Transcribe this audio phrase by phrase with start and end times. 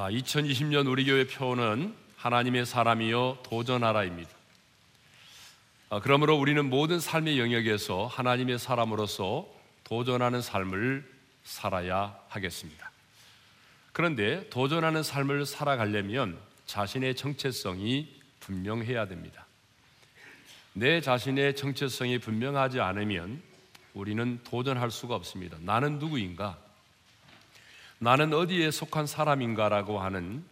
[0.00, 4.30] 자, 2020년 우리 교회 표는 하나님의 사람이요 도전하라입니다.
[5.90, 9.46] 아, 그러므로 우리는 모든 삶의 영역에서 하나님의 사람으로서
[9.84, 11.06] 도전하는 삶을
[11.44, 12.90] 살아야 하겠습니다.
[13.92, 18.08] 그런데 도전하는 삶을 살아가려면 자신의 정체성이
[18.40, 19.44] 분명해야 됩니다.
[20.72, 23.42] 내 자신의 정체성이 분명하지 않으면
[23.92, 25.58] 우리는 도전할 수가 없습니다.
[25.60, 26.56] 나는 누구인가?
[28.02, 30.42] 나는 어디에 속한 사람인가라고 하는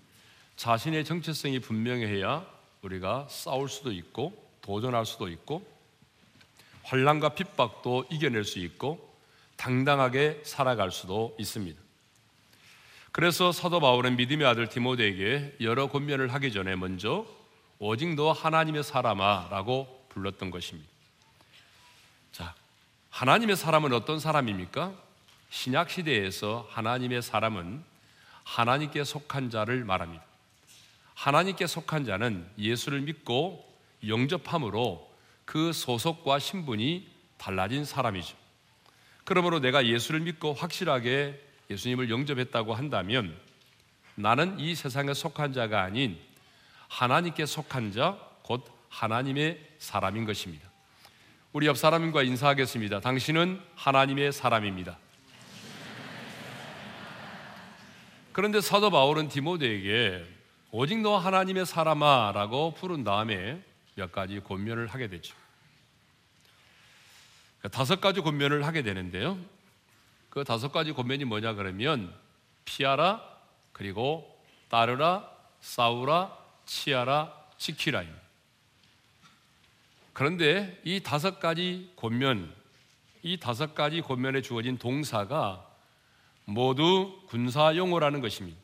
[0.57, 2.47] 자신의 정체성이 분명해야
[2.83, 5.66] 우리가 싸울 수도 있고 도전할 수도 있고
[6.83, 9.16] 환란과 핍박도 이겨낼 수 있고
[9.57, 11.80] 당당하게 살아갈 수도 있습니다.
[13.12, 17.27] 그래서 사도 바울은 믿음의 아들 디모데에게 여러 권면을 하기 전에 먼저
[17.79, 20.91] 오직 너 하나님의 사람아라고 불렀던 것입니다.
[22.30, 22.54] 자,
[23.09, 25.07] 하나님의 사람은 어떤 사람입니까?
[25.51, 27.82] 신약 시대에서 하나님의 사람은
[28.45, 30.24] 하나님께 속한 자를 말합니다.
[31.15, 33.66] 하나님께 속한 자는 예수를 믿고
[34.07, 35.10] 영접함으로
[35.45, 38.37] 그 소속과 신분이 달라진 사람이죠.
[39.24, 43.37] 그러므로 내가 예수를 믿고 확실하게 예수님을 영접했다고 한다면
[44.15, 46.19] 나는 이 세상에 속한 자가 아닌
[46.88, 50.69] 하나님께 속한 자, 곧 하나님의 사람인 것입니다.
[51.52, 53.01] 우리 옆 사람과 인사하겠습니다.
[53.01, 54.99] 당신은 하나님의 사람입니다.
[58.39, 60.25] 그런데 사도 바울은 디모데에게
[60.71, 63.61] 오직 너 하나님의 사람아라고 부른 다음에
[63.97, 65.34] 몇 가지 권면을 하게 되죠.
[67.59, 69.37] 그러니까 다섯 가지 권면을 하게 되는데요.
[70.31, 72.15] 그 다섯 가지 권면이 뭐냐 그러면
[72.65, 73.21] 피하라
[73.72, 75.28] 그리고 따르라
[75.61, 78.21] 싸우라 치하라 지키라입니다.
[80.12, 82.55] 그런데 이 다섯 가지 권면,
[83.25, 85.67] 이 다섯 가지 권면에 주어진 동사가
[86.48, 88.59] 모두 군사 용어라는 것입니다.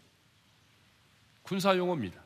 [1.43, 2.19] 군사 용어입니다.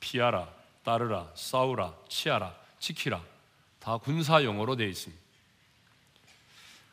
[0.00, 0.50] 피하라,
[0.82, 3.22] 따르라, 싸우라, 치하라, 지키라.
[3.78, 5.22] 다 군사 용어로 되어 있습니다.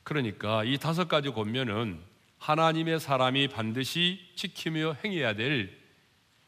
[0.03, 2.01] 그러니까 이 다섯 가지 권면은
[2.37, 5.79] 하나님의 사람이 반드시 지키며 행해야 될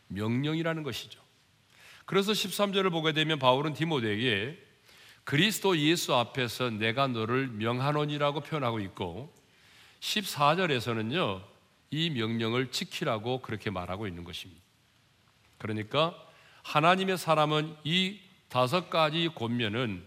[0.09, 1.21] 명령이라는 것이죠.
[2.05, 4.61] 그래서 13절을 보게 되면 바울은 디모데에게
[5.23, 9.33] 그리스도 예수 앞에서 내가 너를 명하노니라고 표현하고 있고
[10.05, 11.43] 14절에서는요,
[11.91, 14.61] 이 명령을 지키라고 그렇게 말하고 있는 것입니다.
[15.57, 16.15] 그러니까
[16.63, 20.05] 하나님의 사람은 이 다섯 가지 권면은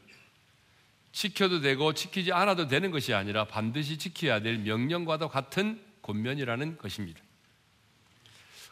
[1.13, 7.21] 지켜도 되고 지키지 않아도 되는 것이 아니라 반드시 지켜야 될 명령과도 같은 권면이라는 것입니다.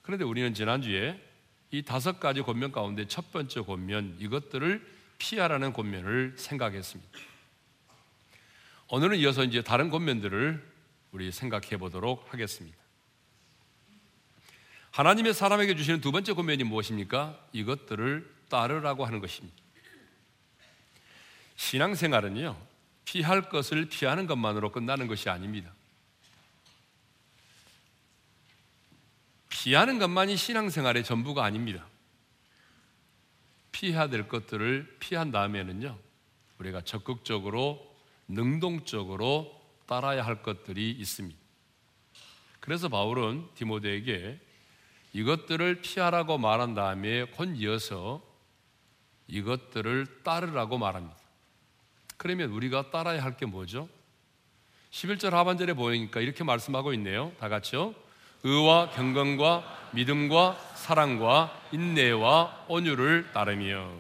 [0.03, 1.21] 그런데 우리는 지난주에
[1.73, 4.87] 이 다섯 가지 권면 가운데 첫 번째 권면 이것들을
[5.19, 7.19] 피하라는 권면을 생각했습니다.
[8.89, 10.76] 오늘은 이어서 이제 다른 권면들을
[11.13, 12.77] 우리 생각해 보도록 하겠습니다.
[14.91, 17.39] 하나님의 사람에게 주시는 두 번째 권면이 무엇입니까?
[17.53, 19.57] 이것들을 따르라고 하는 것입니다.
[21.57, 22.57] 신앙생활은요,
[23.05, 25.71] 피할 것을 피하는 것만으로 끝나는 것이 아닙니다.
[29.49, 31.87] 피하는 것만이 신앙생활의 전부가 아닙니다.
[33.73, 35.99] 피해야 될 것들을 피한 다음에는요,
[36.59, 37.95] 우리가 적극적으로,
[38.29, 39.56] 능동적으로
[39.87, 41.39] 따라야 할 것들이 있습니다.
[42.61, 44.41] 그래서 바울은 디모데에게
[45.13, 48.23] 이것들을 피하라고 말한 다음에 곧 이어서
[49.29, 51.17] 이것들을 따르라고 말합니다.
[52.17, 53.89] 그러면 우리가 따라야 할 게 뭐죠?
[54.91, 57.33] 11절 하반절에 보니까 이렇게 말씀하고 있네요.
[57.39, 57.95] 다 같이요.
[58.45, 63.91] 의와 경건과 믿음과 사랑과 인내와 온유를 따르며.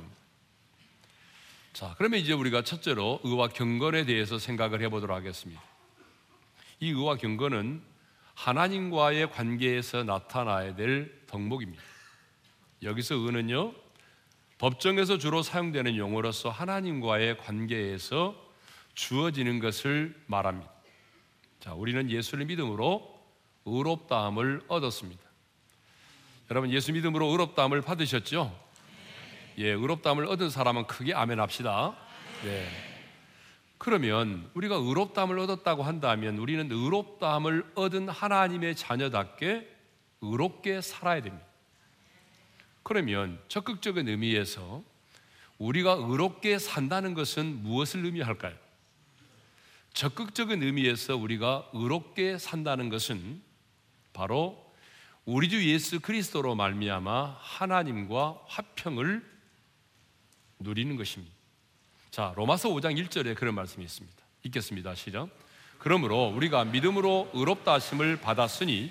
[1.72, 5.62] 자, 그러면 이제 우리가 첫째로 의와 경건에 대해서 생각을 해보도록 하겠습니다.
[6.80, 7.82] 이 의와 경건은
[8.34, 11.82] 하나님과의 관계에서 나타나야 될 덕목입니다.
[12.82, 13.72] 여기서 의는요,
[14.58, 18.34] 법정에서 주로 사용되는 용어로서 하나님과의 관계에서
[18.94, 20.70] 주어지는 것을 말합니다.
[21.60, 23.16] 자, 우리는 예수를 믿음으로
[23.64, 25.22] 의롭다함을 얻었습니다.
[26.50, 28.56] 여러분, 예수 믿음으로 의롭다함을 받으셨죠?
[29.58, 31.96] 예, 의롭다함을 얻은 사람은 크게 아멘 합시다.
[32.44, 32.95] 네.
[33.78, 39.76] 그러면 우리가 의롭다함을 얻었다고 한다면 우리는 의롭다함을 얻은 하나님의 자녀답게
[40.22, 41.46] 의롭게 살아야 됩니다.
[42.82, 44.82] 그러면 적극적인 의미에서
[45.58, 48.54] 우리가 의롭게 산다는 것은 무엇을 의미할까요?
[49.92, 53.42] 적극적인 의미에서 우리가 의롭게 산다는 것은
[54.12, 54.66] 바로
[55.24, 59.24] 우리 주 예수 그리스도로 말미암아 하나님과 화평을
[60.60, 61.35] 누리는 것입니다.
[62.16, 64.16] 자, 로마서 5장 1절에 그런 말씀이 있습니다.
[64.44, 64.94] 읽겠습니다.
[64.94, 65.28] 시작.
[65.78, 68.90] 그러므로 우리가 믿음으로 의롭다 하심을 받았으니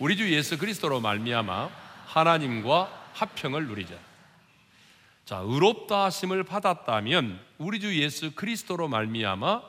[0.00, 1.70] 우리 주 예수 그리스도로 말미암아
[2.06, 3.96] 하나님과 화평을 누리자.
[5.24, 9.62] 자, 의롭다 하심을 받았다면 우리 주 예수 그리스도로 말미암아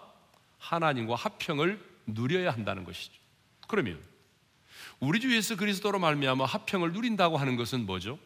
[0.57, 3.13] 하나님과 화평을 누려야 한다는 것이죠.
[3.67, 4.01] 그러면
[4.99, 8.17] 우리 주 예수 그리스도로 말미암아 화평을 누린다고 하는 것은 뭐죠?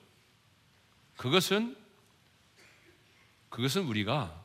[1.18, 1.76] 그것은
[3.50, 4.43] 그것은 우리가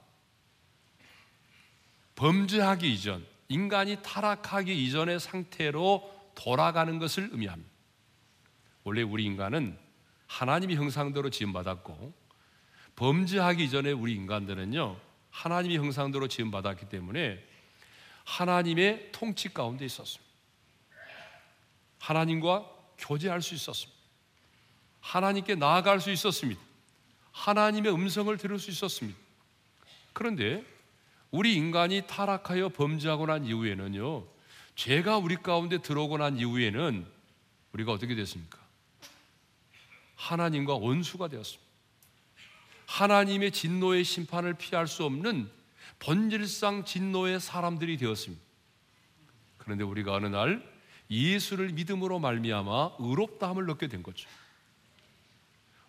[2.19, 7.71] 범죄하기 이전, 인간이 타락하기 이전의 상태로 돌아가는 것을 의미합니다.
[8.83, 9.79] 원래 우리 인간은
[10.27, 12.13] 하나님의 형상대로 지음받았고
[12.97, 14.99] 범죄하기 이전에 우리 인간들은요
[15.31, 17.39] 하나님의 형상대로 지음받았기 때문에
[18.25, 20.29] 하나님의 통치 가운데 있었습니다.
[22.01, 22.69] 하나님과
[22.99, 23.97] 교제할 수 있었습니다.
[25.01, 26.61] 하나님께 나아갈 수 있었습니다.
[27.31, 29.17] 하나님의 음성을 들을 수 있었습니다.
[30.13, 30.78] 그런데
[31.31, 34.25] 우리 인간이 타락하여 범죄하고 난 이후에는요,
[34.77, 37.07] 죄가 우리 가운데 들어오고 난 이후에는
[37.73, 38.59] 우리가 어떻게 됐습니까?
[40.17, 41.69] 하나님과 원수가 되었습니다.
[42.87, 45.51] 하나님의 진노의 심판을 피할 수 없는
[45.99, 48.43] 본질상 진노의 사람들이 되었습니다.
[49.59, 50.65] 그런데 우리가 어느 날
[51.11, 54.29] 예수를 믿음으로 말미암아 의롭다함을 얻게 된 거죠.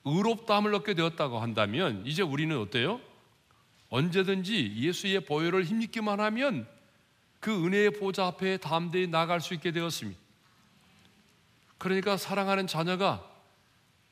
[0.06, 3.00] 의롭다함을 얻게 되었다고 한다면 이제 우리는 어때요?
[3.90, 6.68] 언제든지 예수의 보혈을 힘입기만 하면
[7.40, 10.20] 그 은혜의 보좌 앞에 담대히 나갈 수 있게 되었습니다.
[11.78, 13.26] 그러니까 사랑하는 자녀가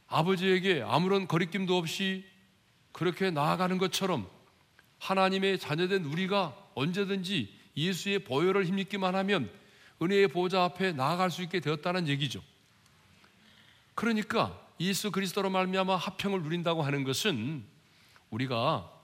[0.08, 2.26] 아버지에게 아무런 거리낌도 없이
[2.92, 4.28] 그렇게 나아가는 것처럼
[5.00, 9.52] 하나님의 자녀된 우리가 언제든지 예수의 보혈을 힘입기만 하면
[10.02, 12.42] 은혜의 보좌 앞에 나아갈 수 있게 되었다는 얘기죠.
[13.94, 17.64] 그러니까 예수 그리스도로 말미암아 화평을 누린다고 하는 것은
[18.30, 18.97] 우리가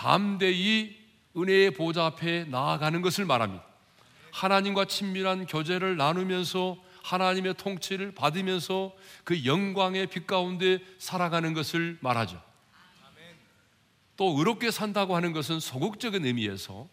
[0.00, 0.96] 담대히
[1.36, 3.62] 은혜의 보좌 앞에 나아가는 것을 말합니다.
[4.32, 12.42] 하나님과 친밀한 교제를 나누면서 하나님의 통치를 받으면서 그 영광의 빛 가운데 살아가는 것을 말하죠.
[14.16, 16.88] 또 의롭게 산다고 하는 것은 소극적인 의미에서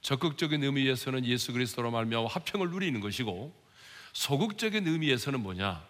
[0.00, 3.52] 적극적인 의미에서는 예수 그리스도로 말미암아 화평을 누리는 것이고
[4.12, 5.84] 소극적인 의미에서는 뭐냐?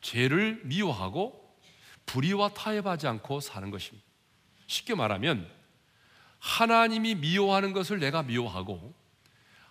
[0.00, 1.56] 죄를 미워하고
[2.06, 4.07] 불의와 타협하지 않고 사는 것입니다.
[4.68, 5.50] 쉽게 말하면
[6.38, 8.94] 하나님이 미워하는 것을 내가 미워하고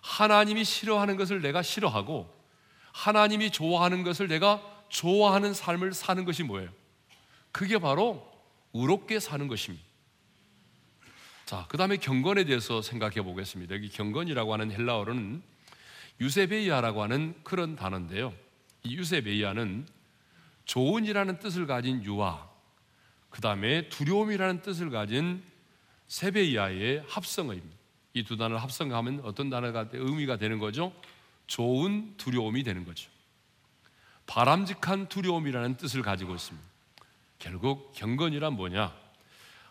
[0.02, 2.36] 하나님이 싫어하는 것을 내가 싫어하고
[2.92, 4.60] 하나님이 좋아하는 것을 내가
[4.90, 6.70] 좋아하는 삶을 사는 것이 뭐예요?
[7.52, 8.26] 그게 바로
[8.74, 9.86] 의롭게 사는 것입니다.
[11.46, 13.74] 자, 그 다음에 경건에 대해서 생각해 보겠습니다.
[13.74, 15.42] 여기 경건이라고 하는 헬라어로는
[16.20, 18.34] 유세베이아라고 하는 그런 단어인데요.
[18.82, 19.86] 이 유세베이아는
[20.64, 22.47] 좋은이라는 뜻을 가진 유아,
[23.30, 25.42] 그 다음에 두려움이라는 뜻을 가진
[26.08, 27.78] 세베이아의 합성어입니다.
[28.14, 30.92] 이 두 단어를 합성하면 어떤 단어가 의미가 되는 거죠?
[31.46, 33.10] 좋은 두려움이 되는 거죠.
[34.26, 36.66] 바람직한 두려움이라는 뜻을 가지고 있습니다.
[37.38, 38.94] 결국 경건이란 뭐냐?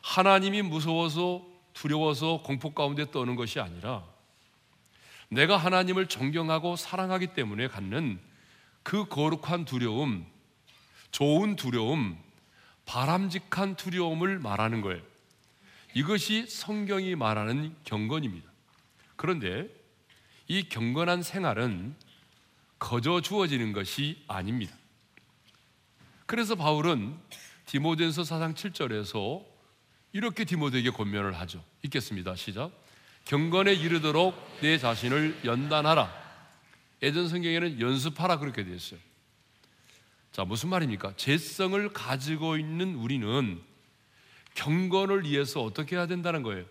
[0.01, 4.03] 하나님이 무서워서 두려워서 공포 가운데 떠는 것이 아니라
[5.29, 8.19] 내가 하나님을 존경하고 사랑하기 때문에 갖는
[8.81, 10.25] 그 거룩한 두려움,
[11.11, 12.17] 좋은 두려움,
[12.87, 15.03] 바람직한 두려움을 말하는 거예요.
[15.93, 18.49] 이것이 성경이 말하는 경건입니다.
[19.15, 19.67] 그런데
[20.47, 21.95] 이 경건한 생활은
[22.79, 24.75] 거저 주어지는 것이 아닙니다.
[26.25, 27.17] 그래서 바울은
[27.65, 29.45] 디모데서 사상 7절에서
[30.13, 31.63] 이렇게 디모데에게 권면을 하죠.
[31.83, 32.35] 읽겠습니다.
[32.35, 32.71] 시작.
[33.25, 36.09] 경건에 이르도록 내 자신을 연단하라.
[37.03, 38.99] 예전 성경에는 연습하라 그렇게 되어 있어요.
[40.37, 41.15] 자, 무슨 말입니까?
[41.17, 43.59] 재성을 가지고 있는 우리는
[44.53, 46.63] 경건을 위해서 어떻게 해야 된다는 거예요?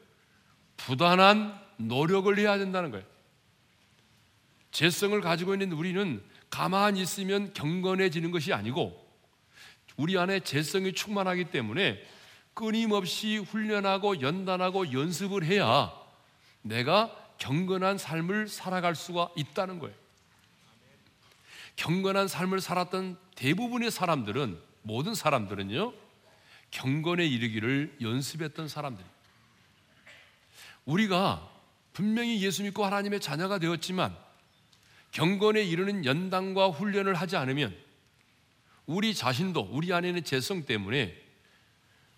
[0.76, 3.04] 부단한 노력을 해야 된다는 거예요.
[4.70, 9.04] 재성을 가지고 있는 우리는 가만히 있으면 경건해지는 것이 아니고
[9.96, 12.00] 우리 안에 재성이 충만하기 때문에
[12.54, 15.92] 끊임없이 훈련하고 연단하고 연습을 해야
[16.62, 19.96] 내가 경건한 삶을 살아갈 수가 있다는 거예요.
[21.74, 25.92] 경건한 삶을 살았던 대부분의 사람들은 모든 사람들은요
[26.70, 29.04] 경건에 이르기를 연습했던 사람들.
[30.84, 31.48] 우리가
[31.92, 34.16] 분명히 예수 믿고 하나님의 자녀가 되었지만
[35.12, 37.74] 경건에 이르는 연단과 훈련을 하지 않으면
[38.84, 41.16] 우리 자신도 우리 안에는 재성 때문에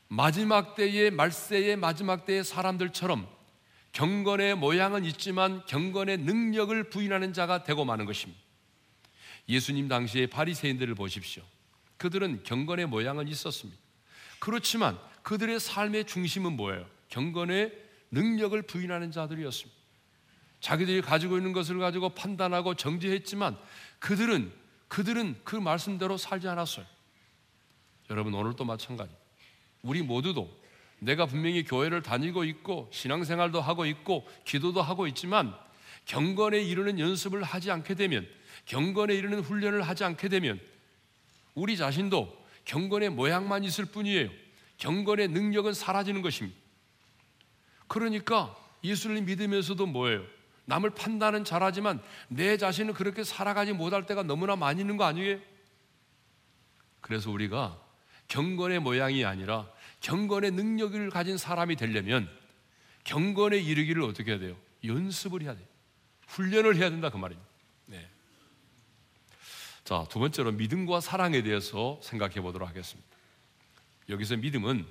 [0.09, 3.29] 마지막 때의 말세의 마지막 때의 사람들처럼
[3.93, 8.48] 경건의 모양은 있지만 경건의 능력을 부인하는 자가 되고 마는 것입니다.
[9.49, 11.43] 예수님 당시의 바리새인들을 보십시오.
[11.97, 13.81] 그들은 경건의 모양은 있었습니다.
[14.38, 16.87] 그렇지만 그들의 삶의 중심은 뭐예요?
[17.09, 17.73] 경건의
[18.11, 19.78] 능력을 부인하는 자들이었습니다.
[20.61, 23.57] 자기들이 가지고 있는 것을 가지고 판단하고 정죄했지만
[23.99, 24.52] 그들은
[24.88, 26.87] 그들은 그 말씀대로 살지 않았어요.
[28.11, 29.12] 여러분 오늘도 마찬가지.
[29.83, 30.50] 우리 모두도
[30.99, 35.55] 내가 분명히 교회를 다니고 있고 신앙생활도 하고 있고 기도도 하고 있지만
[36.07, 38.26] 경건에 이르는 연습을 하지 않게 되면
[38.69, 40.61] 경건에 이르는 훈련을 하지 않게 되면
[41.55, 44.29] 우리 자신도 경건의 모양만 있을 뿐이에요.
[44.77, 46.57] 경건의 능력은 사라지는 것입니다.
[47.89, 50.23] 그러니까 예수를 믿으면서도 뭐예요?
[50.67, 55.39] 남을 판단은 잘하지만 내 자신은 그렇게 살아가지 못할 때가 너무나 많이 있는 거 아니에요?
[57.01, 57.81] 그래서 우리가
[58.29, 59.67] 경건의 모양이 아니라
[60.01, 62.29] 경건의 능력을 가진 사람이 되려면
[63.05, 64.57] 경건에 이르기를 어떻게 해야 돼요?
[64.85, 65.67] 연습을 해야 돼요.
[66.27, 67.48] 훈련을 해야 된다 그 말입니다.
[69.88, 69.95] 네.
[69.95, 73.09] 자, 두 번째로 믿음과 사랑에 대해서 생각해 보도록 하겠습니다.
[74.11, 74.87] 여기서 믿음은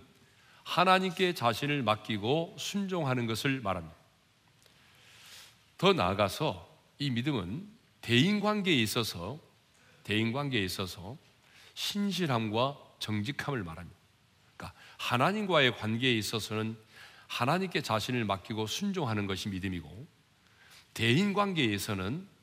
[0.63, 3.95] 하나님께 자신을 맡기고 순종하는 것을 말합니다.
[5.77, 7.69] 더 나아가서 이 믿음은
[8.01, 9.39] 대인 관계에 있어서
[10.03, 11.15] 대인 관계에 있어서
[11.75, 13.99] 신실함과 정직함을 말합니다.
[14.55, 16.75] 그러니까 하나님과의 관계에 있어서는
[17.27, 20.07] 하나님께 자신을 맡기고 순종하는 것이 믿음이고
[20.95, 22.36] 대인 관계에서는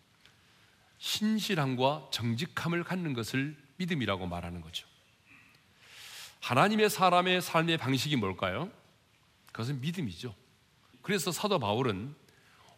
[1.05, 4.87] 신실함과 정직함을 갖는 것을 믿음이라고 말하는 거죠.
[6.41, 8.71] 하나님의 사람의 삶의 방식이 뭘까요?
[9.53, 10.35] 그것은 믿음이죠.
[11.03, 12.15] 그래서 사도 바울은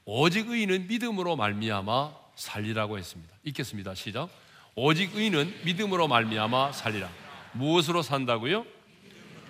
[0.04, 3.32] 오직 의인은 믿음으로 말미암아 살리라고 했습니다.
[3.44, 3.94] 읽겠습니다.
[3.94, 4.28] 시작.
[4.74, 7.08] 오직 의인은 믿음으로 말미암아 살리라.
[7.52, 8.66] 무엇으로 산다고요?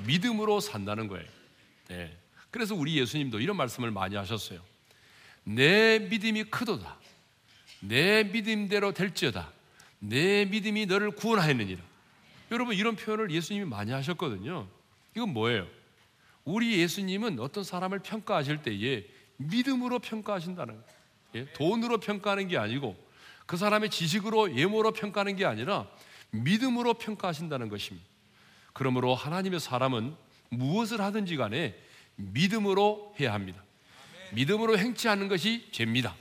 [0.06, 1.26] 믿음으로 산다는 거예요.
[1.88, 2.14] 네.
[2.50, 4.61] 그래서 우리 예수님도 이런 말씀을 많이 하셨어요.
[5.45, 6.96] 내 믿음이 크도다.
[7.88, 9.52] 내 믿음대로 될지어다.
[9.99, 11.83] 내 믿음이 너를 구원하였느니라.
[12.50, 14.69] 여러분 이런 표현을 예수님이 많이 하셨거든요.
[15.14, 15.66] 이건 뭐예요?
[16.45, 19.05] 우리 예수님은 어떤 사람을 평가하실 때에
[19.38, 20.97] 믿음으로 평가하신다는 거예요.
[21.35, 21.52] 예?
[21.52, 22.97] 돈으로 평가하는 게 아니고
[23.47, 25.88] 그 사람의 지식으로 예모로 평가하는 게 아니라
[26.31, 28.07] 믿음으로 평가하신다는 것입니다.
[28.73, 30.14] 그러므로 하나님의 사람은
[30.50, 31.76] 무엇을 하든지 간에
[32.16, 33.62] 믿음으로 해야 합니다.
[34.33, 36.14] 믿음으로 행치 않는 것이 죄입니다.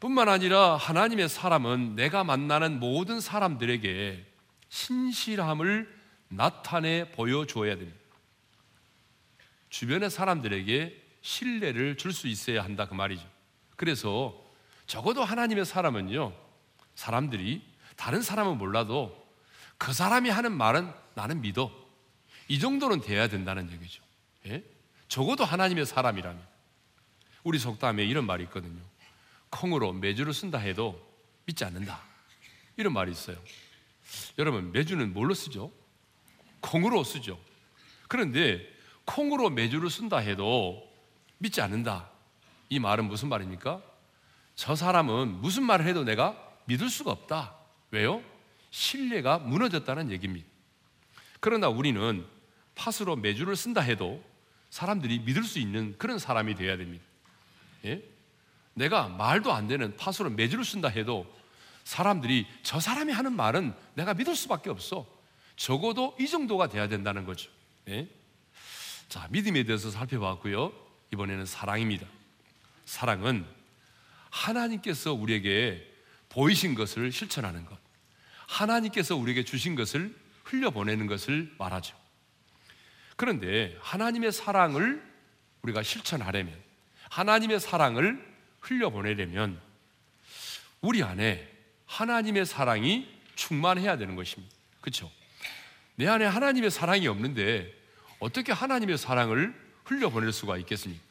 [0.00, 4.26] 뿐만 아니라 하나님의 사람은 내가 만나는 모든 사람들에게
[4.70, 7.98] 신실함을 나타내 보여줘야 됩니다.
[9.68, 13.28] 주변의 사람들에게 신뢰를 줄 수 있어야 한다 그 말이죠.
[13.76, 14.42] 그래서
[14.86, 16.32] 적어도 하나님의 사람은요,
[16.94, 17.62] 사람들이
[17.96, 19.16] 다른 사람은 몰라도
[19.76, 21.70] 그 사람이 하는 말은 나는 믿어.
[22.48, 24.02] 이 정도는 돼야 된다는 얘기죠.
[24.46, 24.64] 예?
[25.08, 26.42] 적어도 하나님의 사람이라면.
[27.44, 28.89] 우리 속담에 이런 말이 있거든요.
[29.50, 31.00] 콩으로 매주를 쓴다 해도
[31.44, 32.00] 믿지 않는다.
[32.76, 33.36] 이런 말이 있어요.
[34.38, 35.72] 여러분, 매주는 뭘로 쓰죠?
[36.60, 37.38] 콩으로 쓰죠.
[38.08, 38.66] 그런데
[39.04, 40.88] 콩으로 매주를 쓴다 해도
[41.38, 42.10] 믿지 않는다.
[42.68, 43.82] 이 말은 무슨 말입니까?
[44.54, 47.56] 저 사람은 무슨 말을 해도 내가 믿을 수가 없다.
[47.90, 48.22] 왜요?
[48.70, 50.46] 신뢰가 무너졌다는 얘기입니다.
[51.40, 52.26] 그러나 우리는
[52.74, 54.22] 팥으로 매주를 쓴다 해도
[54.70, 57.04] 사람들이 믿을 수 있는 그런 사람이 되어야 됩니다.
[57.86, 58.02] 예?
[58.80, 61.30] 내가 말도 안 되는 팥으로 매주를 쓴다 해도
[61.84, 65.06] 사람들이 저 사람이 하는 말은 내가 믿을 수밖에 없어.
[65.56, 67.50] 적어도 이 정도가 돼야 된다는 거죠.
[67.88, 68.08] 예?
[69.10, 70.72] 자, 믿음에 대해서 살펴봤고요.
[71.12, 72.06] 이번에는 사랑입니다.
[72.86, 73.44] 사랑은
[74.30, 75.86] 하나님께서 우리에게
[76.30, 77.78] 보이신 것을 실천하는 것.
[78.46, 81.94] 하나님께서 우리에게 주신 것을 흘려보내는 것을 말하죠.
[83.16, 85.02] 그런데 하나님의 사랑을
[85.62, 86.56] 우리가 실천하려면,
[87.10, 88.29] 하나님의 사랑을
[88.60, 89.60] 흘려보내려면,
[90.80, 91.48] 우리 안에
[91.86, 94.54] 하나님의 사랑이 충만해야 되는 것입니다.
[94.80, 95.10] 그렇죠?
[95.96, 97.74] 내 안에 하나님의 사랑이 없는데
[98.20, 101.02] 어떻게 하나님의 사랑을 흘려보낼 수가 있겠습니까?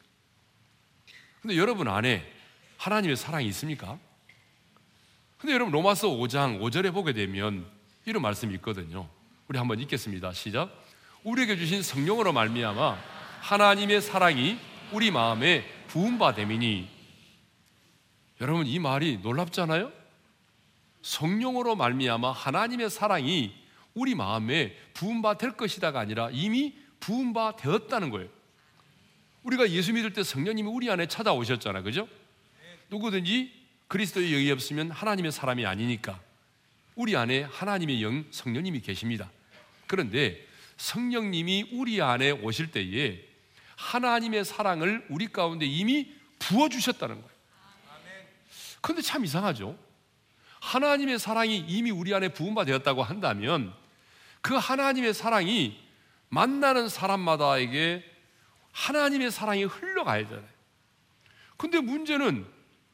[1.42, 2.30] 근데 여러분 안에
[2.76, 3.98] 하나님의 사랑이 있습니까?
[5.38, 7.66] 근데 여러분 로마서 5장 5절에 보게 되면
[8.04, 9.08] 이런 말씀이 있거든요.
[9.48, 10.32] 우리 한번 읽겠습니다.
[10.32, 10.70] 시작.
[11.24, 12.98] 우리에게 주신 성령으로 말미암아
[13.40, 14.58] 하나님의 사랑이
[14.92, 16.99] 우리 마음에 부은 바 됨이니
[18.40, 19.92] 여러분 이 말이 놀랍잖아요?
[21.02, 23.54] 성령으로 말미암아 하나님의 사랑이
[23.94, 28.28] 우리 마음에 부은 바될 것이다가 아니라 이미 부은 바 되었다는 거예요.
[29.42, 31.82] 우리가 예수 믿을 때 성령님이 우리 안에 찾아오셨잖아요.
[31.82, 32.08] 그죠?
[32.90, 33.52] 누구든지
[33.88, 36.20] 그리스도의 영이 없으면 하나님의 사람이 아니니까
[36.94, 39.30] 우리 안에 하나님의 영 성령님이 계십니다.
[39.86, 43.22] 그런데 성령님이 우리 안에 오실 때에
[43.76, 47.29] 하나님의 사랑을 우리 가운데 이미 부어 주셨다는 거예요.
[48.80, 49.78] 그런데 참 이상하죠.
[50.60, 53.74] 하나님의 사랑이 이미 우리 안에 부음바 되었다고 한다면
[54.42, 55.80] 그 하나님의 사랑이
[56.28, 58.04] 만나는 사람마다에게
[58.72, 60.48] 하나님의 사랑이 흘러가야 되잖아요.
[61.56, 62.46] 근데 문제는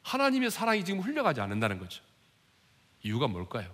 [0.03, 2.01] 하나님의 사랑이 지금 흘러가지 않는다는 거죠.
[3.03, 3.73] 이유가 뭘까요?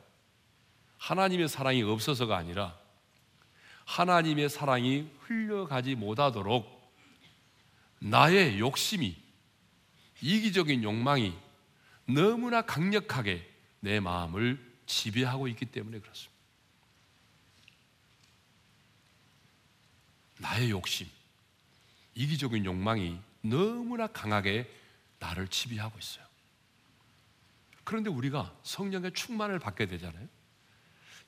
[0.97, 2.77] 하나님의 사랑이 없어서가 아니라
[3.85, 6.83] 하나님의 사랑이 흘러가지 못하도록
[7.99, 9.15] 나의 욕심이
[10.21, 11.33] 이기적인 욕망이
[12.05, 13.47] 너무나 강력하게
[13.79, 16.33] 내 마음을 지배하고 있기 때문에 그렇습니다.
[20.39, 21.07] 나의 욕심,
[22.15, 24.69] 이기적인 욕망이 너무나 강하게
[25.19, 26.25] 나를 지배하고 있어요.
[27.83, 30.27] 그런데 우리가 성령의 충만을 받게 되잖아요.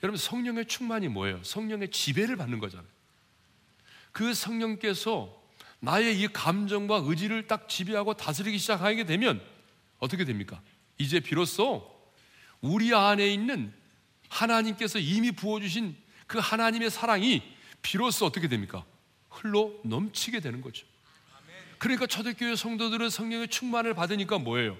[0.04, 1.42] 여러분, 성령의 충만이 뭐예요?
[1.44, 2.88] 성령의 지배를 받는 거잖아요.
[4.12, 5.44] 그 성령께서
[5.80, 9.42] 나의 이 감정과 의지를 딱 지배하고 다스리기 시작하게 되면
[10.06, 10.62] 어떻게 됩니까?
[10.98, 11.92] 이제 비로소
[12.62, 13.74] 우리 안에 있는
[14.30, 15.96] 하나님께서 이미 부어주신
[16.28, 17.44] 그 하나님의 사랑이
[17.82, 18.86] 비로소 어떻게 됩니까?
[19.30, 20.86] 흘러 넘치게 되는 거죠.
[21.78, 24.78] 그러니까 초대교회 성도들은 성령의 충만을 받으니까 뭐예요?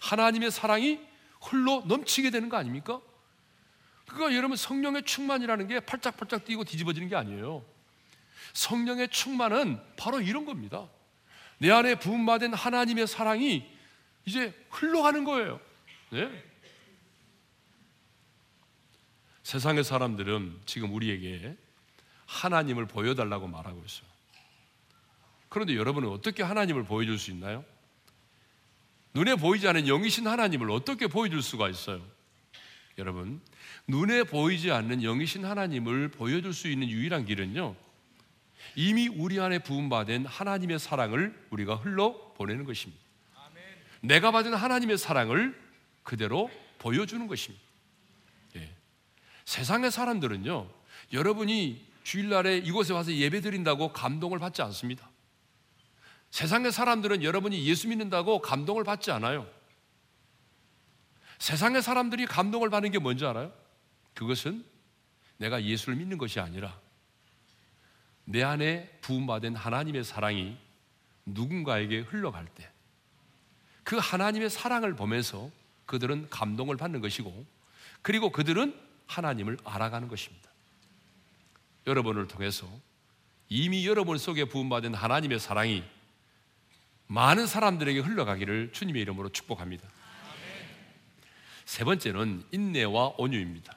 [0.00, 1.00] 하나님의 사랑이
[1.40, 3.00] 흘러 넘치게 되는 거 아닙니까?
[4.06, 7.64] 그러니까 여러분 성령의 충만이라는 게 팔짝팔짝 뛰고 뒤집어지는 게 아니에요.
[8.52, 10.88] 성령의 충만은 바로 이런 겁니다.
[11.58, 13.73] 내 안에 부음받은 하나님의 사랑이
[14.26, 15.60] 이제 흘러가는 거예요.
[16.10, 16.30] 네?
[19.42, 21.56] 세상의 사람들은 지금 우리에게
[22.26, 24.08] 하나님을 보여달라고 말하고 있어요.
[25.48, 27.64] 그런데 여러분은 어떻게 하나님을 보여줄 수 있나요?
[29.12, 32.04] 눈에 보이지 않는 영이신 하나님을 어떻게 보여줄 수가 있어요?
[32.98, 33.40] 여러분,
[33.86, 37.76] 눈에 보이지 않는 영이신 하나님을 보여줄 수 있는 유일한 길은요,
[38.76, 43.03] 이미 우리 안에 부음받은 하나님의 사랑을 우리가 흘러 보내는 것입니다.
[44.04, 45.58] 내가 받은 하나님의 사랑을
[46.02, 47.64] 그대로 보여주는 것입니다.
[48.56, 48.70] 예.
[49.46, 50.68] 세상의 사람들은요,
[51.14, 55.08] 여러분이 주일날에 이곳에 와서 예배 드린다고 감동을 받지 않습니다.
[56.30, 59.48] 세상의 사람들은 여러분이 예수 믿는다고 감동을 받지 않아요.
[61.38, 63.52] 세상의 사람들이 감동을 받는 게 뭔지 알아요?
[64.12, 64.64] 그것은
[65.38, 66.78] 내가 예수를 믿는 것이 아니라
[68.24, 70.58] 내 안에 부음받은 하나님의 사랑이
[71.24, 72.73] 누군가에게 흘러갈 때
[73.84, 75.50] 그 하나님의 사랑을 보면서
[75.86, 77.46] 그들은 감동을 받는 것이고
[78.02, 78.74] 그리고 그들은
[79.06, 80.50] 하나님을 알아가는 것입니다.
[81.86, 82.66] 여러분을 통해서
[83.48, 85.84] 이미 여러분 속에 부음받은 하나님의 사랑이
[87.06, 89.86] 많은 사람들에게 흘러가기를 주님의 이름으로 축복합니다.
[91.66, 93.76] 세 번째는 인내와 온유입니다.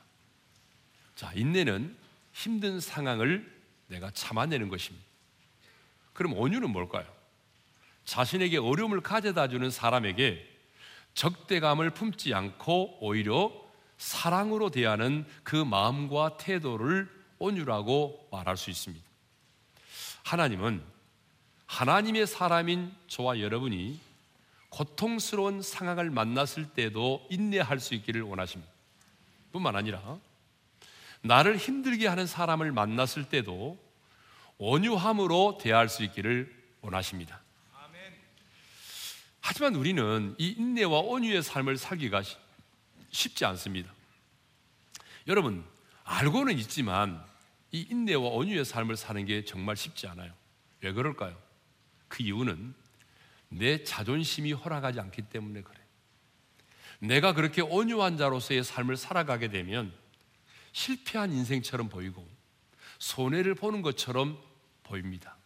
[1.15, 1.95] 자, 인내는
[2.31, 3.51] 힘든 상황을
[3.87, 5.05] 내가 참아내는 것입니다.
[6.13, 7.16] 그럼 온유는 뭘까요?
[8.07, 10.41] 자신에게 어려움을 가져다 주는 사람에게
[11.13, 13.51] 적대감을 품지 않고 오히려
[13.97, 19.05] 사랑으로 대하는 그 마음과 태도를 온유라고 말할 수 있습니다.
[20.23, 20.81] 하나님은
[21.65, 23.99] 하나님의 사람인 저와 여러분이
[24.69, 28.71] 고통스러운 상황을 만났을 때도 인내할 수 있기를 원하십니다.
[29.51, 30.17] 뿐만 아니라
[31.21, 33.77] 나를 힘들게 하는 사람을 만났을 때도
[34.59, 37.41] 온유함으로 대할 수 있기를 원하십니다.
[39.49, 42.21] 하지만 우리는 이 인내와 온유의 삶을 살기가
[43.11, 43.89] 쉽지 않습니다.
[45.25, 45.63] 여러분,
[46.03, 47.23] 알고는 있지만
[47.71, 50.33] 이 인내와 온유의 삶을 사는 게 정말 쉽지 않아요.
[50.81, 51.41] 왜 그럴까요?
[52.09, 52.75] 그 이유는
[53.47, 55.79] 내 자존심이 허락하지 않기 때문에 그래.
[56.99, 59.93] 내가 그렇게 온유한 자로서의 삶을 살아가게 되면
[60.73, 62.27] 실패한 인생처럼 보이고
[62.99, 64.37] 손해를 보는 것처럼
[64.83, 65.36] 보입니다.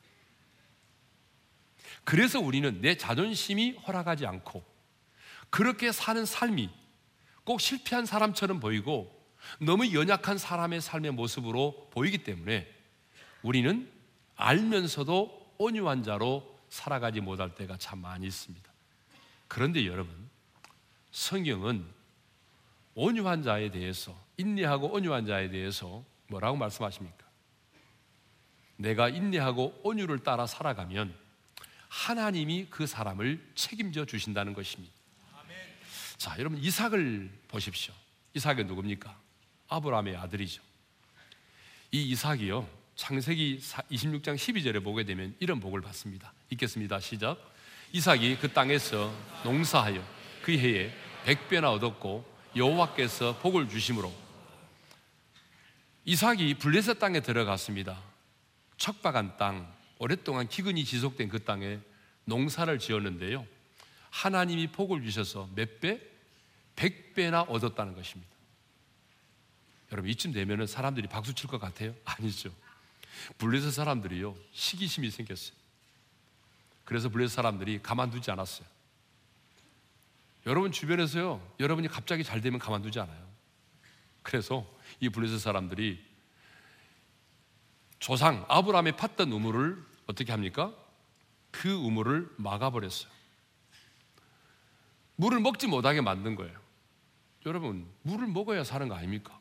[2.04, 4.64] 그래서 우리는 내 자존심이 허락하지 않고
[5.50, 6.70] 그렇게 사는 삶이
[7.44, 9.20] 꼭 실패한 사람처럼 보이고
[9.60, 12.68] 너무 연약한 사람의 삶의 모습으로 보이기 때문에
[13.42, 13.92] 우리는
[14.36, 18.72] 알면서도 온유한 자로 살아가지 못할 때가 참 많이 있습니다.
[19.48, 20.30] 그런데 여러분,
[21.12, 21.86] 성경은
[22.96, 27.26] 온유한 자에 대해서, 인내하고 온유한 자에 대해서 뭐라고 말씀하십니까?
[28.78, 31.14] 내가 인내하고 온유를 따라 살아가면
[31.92, 34.94] 하나님이 그 사람을 책임져 주신다는 것입니다.
[36.16, 37.94] 자, 여러분 이삭을 보십시오.
[38.34, 39.20] 이삭이 누굽니까?
[39.68, 40.64] 아브라함의 아들이죠.
[41.92, 42.68] 이 이삭이요.
[42.96, 46.34] 창세기 26장 12절에 보게 되면 이런 복을 받습니다.
[46.52, 47.02] 읽겠습니다.
[47.02, 47.38] 시작.
[47.92, 50.02] 이삭이 그 땅에서 농사하여
[50.44, 50.94] 그 해에
[51.26, 52.26] 백배나 얻었고
[52.56, 54.14] 여호와께서 복을 주심으로
[56.06, 58.02] 이삭이 블레셋 땅에 들어갔습니다.
[58.78, 61.80] 척박한 땅, 오랫동안 기근이 지속된 그 땅에
[62.26, 63.46] 농사를 지었는데요.
[64.10, 66.02] 하나님이 복을 주셔서 몇 배?
[66.76, 68.32] 백 배나 얻었다는 것입니다.
[69.92, 71.94] 여러분 이쯤 되면은 사람들이 박수 칠 것 같아요?
[72.06, 72.52] 아니죠.
[73.38, 75.56] 블레셋 사람들이요 시기심이 생겼어요.
[76.84, 78.68] 그래서 블레셋 사람들이 가만두지 않았어요.
[80.48, 83.28] 여러분 주변에서요 여러분이 갑자기 잘 되면 가만두지 않아요.
[84.24, 84.68] 그래서
[85.00, 86.04] 이 블레셋 사람들이
[88.00, 90.74] 조상 아브라함이 팠던 우물을 어떻게 합니까?
[91.52, 93.12] 그 우물을 막아버렸어요.
[95.16, 96.60] 물을 먹지 못하게 만든 거예요.
[97.46, 99.40] 여러분, 물을 먹어야 사는 거 아닙니까?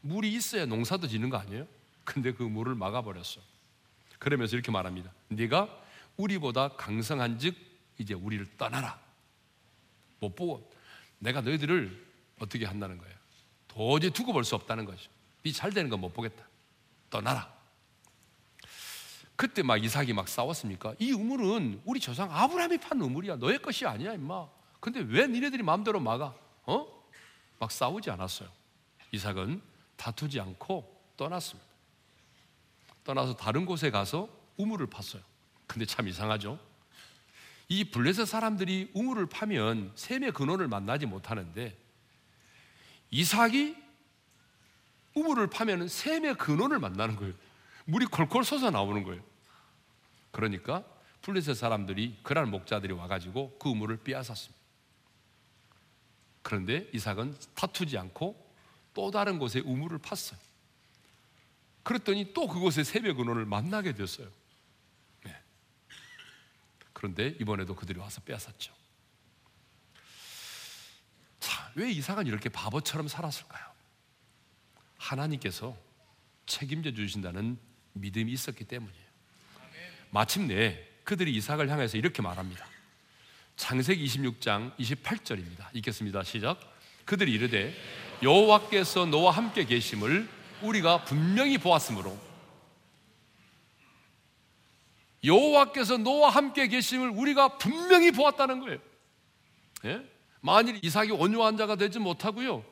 [0.00, 1.66] 물이 있어야 농사도 지는 거 아니에요?
[2.04, 3.40] 근데 그 물을 막아버렸어.
[4.18, 5.12] 그러면서 이렇게 말합니다.
[5.28, 5.68] 네가
[6.16, 7.54] 우리보다 강성한즉
[7.98, 9.00] 이제 우리를 떠나라.
[10.20, 10.68] 못 보고
[11.18, 12.06] 내가 너희들을
[12.40, 13.14] 어떻게 한다는 거예요.
[13.68, 15.08] 도저히 두고 볼 수 없다는 거죠.
[15.44, 16.44] 네잘 되는 거 못 보겠다.
[17.10, 17.52] 떠나라.
[19.36, 20.94] 그때 막 이삭이 막 싸웠습니까?
[20.98, 23.36] 이 우물은 우리 조상 아브라함이 판 우물이야.
[23.36, 24.46] 너의 것이 아니야, 임마.
[24.80, 26.34] 근데 왜 니네들이 마음대로 막아?
[26.64, 27.04] 어?
[27.58, 28.48] 막 싸우지 않았어요.
[29.12, 29.62] 이삭은
[29.96, 31.68] 다투지 않고 떠났습니다.
[33.04, 35.22] 떠나서 다른 곳에 가서 우물을 팠어요.
[35.66, 36.58] 근데 참 이상하죠?
[37.68, 41.76] 이 블레셋 사람들이 우물을 파면 샘의 근원을 만나지 못하는데
[43.10, 43.76] 이삭이
[45.14, 47.34] 우물을 파면 샘의 근원을 만나는 거예요.
[47.84, 49.22] 물이 콜콜 솟아 나오는 거예요.
[50.30, 50.84] 그러니까
[51.22, 54.60] 블레셋 사람들이 그날 목자들이 와가지고 그 우물을 빼앗았습니다.
[56.42, 58.52] 그런데 이삭은 다투지 않고
[58.94, 60.36] 또 다른 곳에 우물을 팠어요.
[61.82, 64.28] 그랬더니 또 그곳에 새벽 근원을 만나게 됐어요.
[65.24, 65.40] 네.
[66.92, 68.72] 그런데 이번에도 그들이 와서 빼앗았죠.
[71.40, 73.64] 자, 왜 이삭은 이렇게 바보처럼 살았을까요?
[74.98, 75.76] 하나님께서
[76.46, 77.58] 책임져 주신다는
[77.94, 79.02] 믿음이 있었기 때문이에요.
[80.10, 82.66] 마침내 그들이 이삭을 향해서 이렇게 말합니다.
[83.56, 85.68] 창세기 26장 28절입니다.
[85.74, 86.22] 읽겠습니다.
[86.24, 86.60] 시작.
[87.04, 87.74] 그들이 이르되
[88.22, 90.28] 여호와께서 너와 함께 계심을
[90.62, 92.18] 우리가 분명히 보았으므로
[95.24, 98.78] 여호와께서 너와 함께 계심을 우리가 분명히 보았다는 거예요.
[99.84, 100.02] 예?
[100.40, 102.64] 만일 이삭이 온유한 자가 되지 못하고요.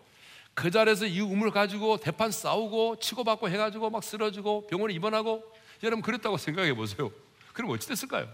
[0.55, 5.43] 그 자리에서 이 우물 가지고 대판 싸우고 치고받고 해가지고 막 쓰러지고 병원에 입원하고
[5.83, 7.11] 여러분 그랬다고 생각해 보세요.
[7.53, 8.29] 그럼 어찌 됐을까요?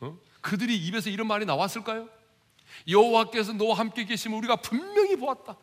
[0.00, 0.16] 어?
[0.40, 2.08] 그들이 입에서 이런 말이 나왔을까요?
[2.88, 5.56] 여호와께서 너와 함께 계시면 우리가 분명히 보았다.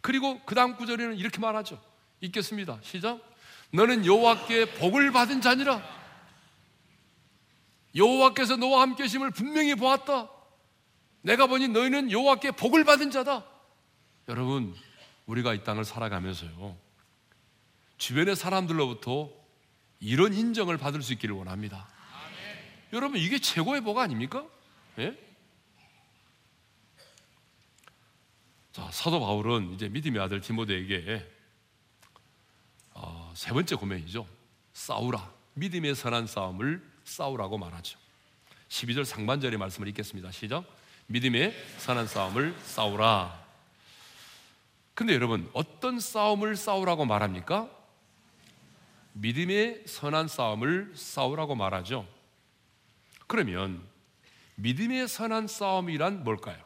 [0.00, 1.80] 그리고 그 다음 구절에는 이렇게 말하죠.
[2.20, 2.78] 읽겠습니다.
[2.82, 3.20] 시작.
[3.70, 5.82] 너는 여호와께 복을 받은 자니라.
[7.94, 10.30] 여호와께서 너와 함께 계심을 분명히 보았다.
[11.22, 13.44] 내가 보니 너희는 여호와께 복을 받은 자다.
[14.28, 14.74] 여러분,
[15.26, 16.76] 우리가 이 땅을 살아가면서요.
[17.96, 19.30] 주변의 사람들로부터
[20.00, 21.88] 이런 인정을 받을 수 있기를 원합니다.
[22.92, 24.46] 여러분 이게 최고의 복 아닙니까?
[24.98, 25.16] 예?
[28.72, 31.26] 자 사도 바울은 이제 믿음의 아들 디모데에게
[32.94, 34.26] 어, 세 번째 고명이죠.
[34.72, 35.32] 싸우라.
[35.54, 37.98] 믿음의 선한 싸움을 싸우라고 말하죠.
[38.68, 40.30] 12절 상반절의 말씀을 읽겠습니다.
[40.30, 40.64] 시작.
[41.06, 43.47] 믿음의 선한 싸움을 싸우라.
[44.98, 47.70] 근데 여러분, 어떤 싸움을 싸우라고 말합니까?
[49.12, 52.04] 믿음의 선한 싸움을 싸우라고 말하죠.
[53.28, 53.80] 그러면
[54.56, 56.60] 믿음의 선한 싸움이란 뭘까요?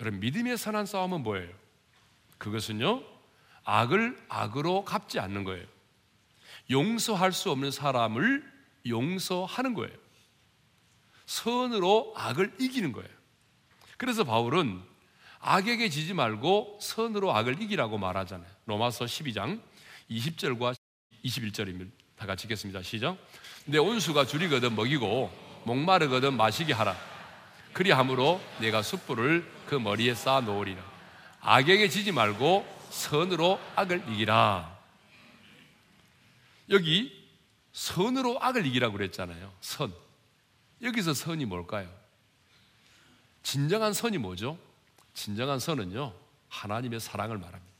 [0.00, 1.54] 여러분 믿음의 선한 싸움은 뭐예요?
[2.36, 3.04] 그것은요
[3.62, 5.68] 악을 악으로 갚지 않는 거예요.
[6.68, 8.42] 용서할 수 없는 사람을
[8.88, 9.96] 용서하는 거예요.
[11.26, 13.10] 선으로 악을 이기는 거예요.
[13.98, 14.82] 그래서 바울은
[15.40, 18.48] 악에게 지지 말고 선으로 악을 이기라고 말하잖아요.
[18.66, 19.60] 로마서 12장
[20.10, 20.76] 20절과
[21.24, 21.90] 21절입니다.
[22.16, 22.82] 다 같이 읽겠습니다.
[22.82, 23.16] 시작.
[23.64, 25.30] 내 온수가 줄이거든 먹이고
[25.64, 26.96] 목마르거든 마시게 하라.
[27.72, 30.82] 그리함으로 내가 숯불을 그 머리에 쌓아 놓으리라.
[31.40, 34.76] 악에게 지지 말고 선으로 악을 이기라.
[36.70, 37.16] 여기
[37.72, 39.52] 선으로 악을 이기라고 그랬잖아요.
[39.60, 39.92] 선.
[40.82, 41.88] 여기서 선이 뭘까요?
[43.42, 44.58] 진정한 선이 뭐죠?
[45.18, 46.14] 진정한 선은요,
[46.48, 47.74] 하나님의 사랑을 말합니다.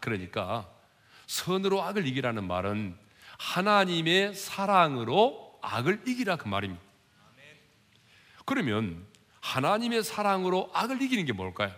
[0.00, 0.72] 그러니까
[1.26, 2.96] 선으로 악을 이기라는 말은
[3.38, 6.82] 하나님의 사랑으로 악을 이기라 그 말입니다.
[8.46, 9.06] 그러면
[9.40, 11.74] 하나님의 사랑으로 악을 이기는 게 뭘까요?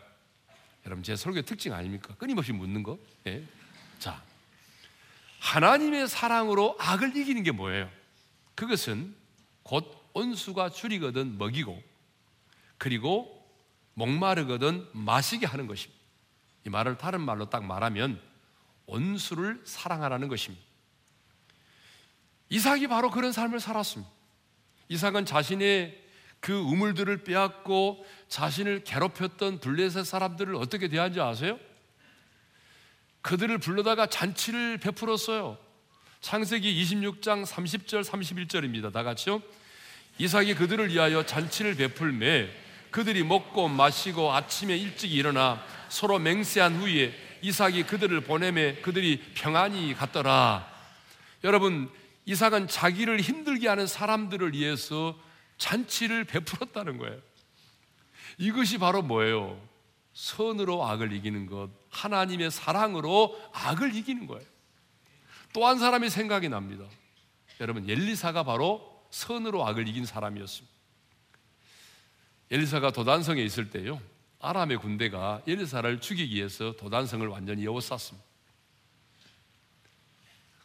[0.87, 2.15] 여러분 제 설교 특징 아닙니까?
[2.15, 2.97] 끊임없이 묻는 거.
[3.27, 3.43] 예.
[3.99, 4.23] 자,
[5.41, 7.91] 하나님의 사랑으로 악을 이기는 게 뭐예요?
[8.55, 9.17] 그것은
[9.65, 11.83] 곧 온수가 줄이거든 먹이고
[12.79, 13.40] 그리고
[13.95, 16.01] 목마르거든 마시게 하는 것입니다.
[16.67, 18.21] 이 말을 다른 말로 딱 말하면
[18.87, 20.65] 원수를 사랑하라는 것입니다.
[22.51, 24.11] 이삭이 바로 그런 삶을 살았습니다.
[24.89, 26.01] 이삭은 자신의
[26.41, 31.59] 그 우물들을 빼앗고 자신을 괴롭혔던 블레셋 사람들을 어떻게 대한지 아세요?
[33.23, 35.59] 그들을 불러다가 잔치를 베풀었어요.
[36.21, 38.93] 창세기 26장 30절 31절입니다.
[38.93, 39.43] 다 같이요.
[40.19, 42.51] 이삭이 그들을 위하여 잔치를 베풀매
[42.91, 50.69] 그들이 먹고 마시고 아침에 일찍 일어나 서로 맹세한 후에 이삭이 그들을 보내매 그들이 평안히 갔더라.
[51.45, 51.91] 여러분,
[52.27, 55.19] 이삭은 자기를 힘들게 하는 사람들을 위해서
[55.59, 57.19] 잔치를 베풀었다는 거예요.
[58.39, 59.61] 이것이 바로 뭐예요?
[60.13, 64.45] 선으로 악을 이기는 것, 하나님의 사랑으로 악을 이기는 거예요.
[65.53, 66.85] 또 한 사람이 생각이 납니다.
[67.61, 70.80] 여러분, 엘리사가 바로 선으로 악을 이긴 사람이었습니다.
[72.51, 74.01] 엘리사가 도단성에 있을 때요.
[74.41, 78.27] 아람의 군대가 엘리사를 죽이기 위해서 도단성을 완전히 에워쌌습니다.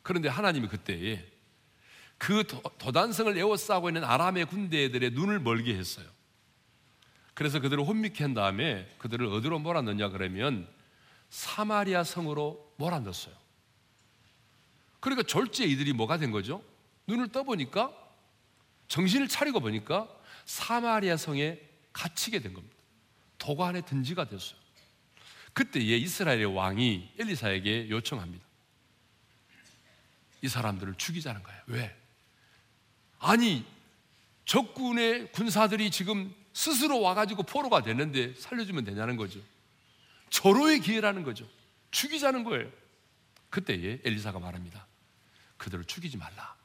[0.02, 1.26] 그런데 하나님이 그때에
[2.17, 2.43] 그
[2.78, 6.06] 도단성을 에워싸고 있는 아람의 군대들의 눈을 멀게 했어요.
[7.34, 10.67] 그래서 그들을 혼미케 한 다음에 그들을 어디로 몰아넣냐 그러면
[11.30, 13.36] 사마리아 성으로 몰아넣었어요.
[15.02, 16.63] 그러니까 졸지에 이들이 뭐가 된 거죠?
[17.08, 17.93] 눈을 떠보니까
[18.88, 20.08] 정신을 차리고 보니까
[20.45, 21.60] 사마리아 성에
[21.95, 22.75] 갇히게 된 겁니다.
[23.38, 24.60] 도관에 든지가 됐어요.
[25.53, 28.45] 그때에 이스라엘의 왕이 엘리사에게 요청합니다.
[30.41, 31.62] 이 사람들을 죽이자는 거예요.
[31.67, 31.95] 왜?
[33.19, 33.65] 아니,
[34.43, 39.39] 적군의 군사들이 지금 스스로 와가지고 포로가 됐는데 살려주면 되냐는 거죠.
[40.29, 41.47] 절호의 기회라는 거죠.
[41.91, 42.69] 죽이자는 거예요.
[43.49, 44.86] 그때 에 엘리사가 말합니다.
[45.58, 46.55] 그들을 죽이지 말라.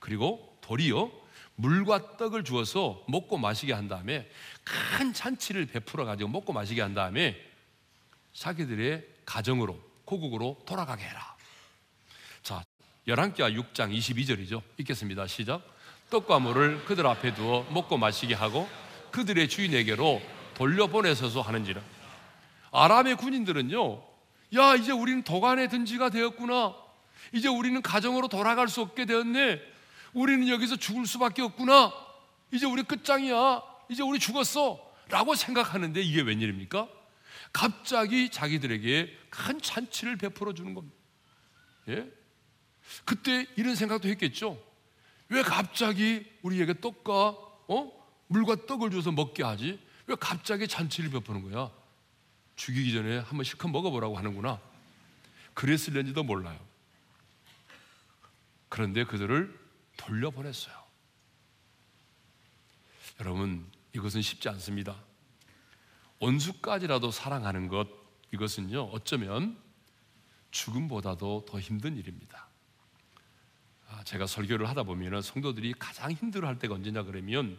[0.00, 1.21] 그리고 도리어
[1.56, 4.28] 물과 떡을 주어서 먹고 마시게 한 다음에
[4.64, 7.36] 큰 잔치를 베풀어 가지고 먹고 마시게 한 다음에
[8.32, 11.36] 자기들의 가정으로 고국으로 돌아가게 해라.
[12.42, 12.64] 자,
[13.06, 14.62] 열왕기하 6장 22절이죠.
[14.78, 15.26] 읽겠습니다.
[15.26, 15.62] 시작.
[16.10, 18.68] 떡과 물을 그들 앞에 두어 먹고 마시게 하고
[19.10, 20.20] 그들의 주인에게로
[20.54, 21.80] 돌려보내서서 하는지라.
[22.72, 24.02] 아람의 군인들은요,
[24.56, 26.74] 야, 이제 우리는 도간에 든지가 되었구나.
[27.32, 29.71] 이제 우리는 가정으로 돌아갈 수 없게 되었네.
[30.12, 31.92] 우리는 여기서 죽을 수밖에 없구나.
[32.50, 33.62] 이제 우리 끝장이야.
[33.88, 34.80] 이제 우리 죽었어.
[35.08, 36.88] 라고 생각하는데 이게 웬일입니까?
[37.52, 40.96] 갑자기 자기들에게 큰 잔치를 베풀어 주는 겁니다.
[41.88, 42.10] 예?
[43.04, 44.62] 그때 이런 생각도 했겠죠.
[45.28, 47.28] 왜 갑자기 우리에게 떡과
[47.68, 47.92] 어?
[48.28, 49.78] 물과 떡을 줘서 먹게 하지?
[50.06, 51.70] 왜 갑자기 잔치를 베푸는 거야?
[52.56, 54.60] 죽이기 전에 한번 실컷 먹어보라고 하는구나.
[55.54, 56.58] 그랬을는지도 몰라요.
[58.68, 59.61] 그런데 그들을
[59.96, 60.74] 돌려보냈어요.
[63.20, 64.96] 여러분, 이것은 쉽지 않습니다.
[66.18, 67.88] 원수까지라도 사랑하는 것,
[68.32, 69.58] 이것은요, 어쩌면
[70.50, 72.48] 죽음보다도 더 힘든 일입니다.
[73.88, 77.58] 아, 제가 설교를 하다 보면 성도들이 가장 힘들어 할 때가 언제냐 그러면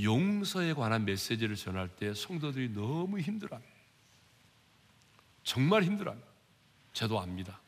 [0.00, 3.74] 용서에 관한 메시지를 전할 때 성도들이 너무 힘들어 합니다.
[5.44, 6.30] 정말 힘들어 합니다.
[6.92, 7.60] 저도 압니다.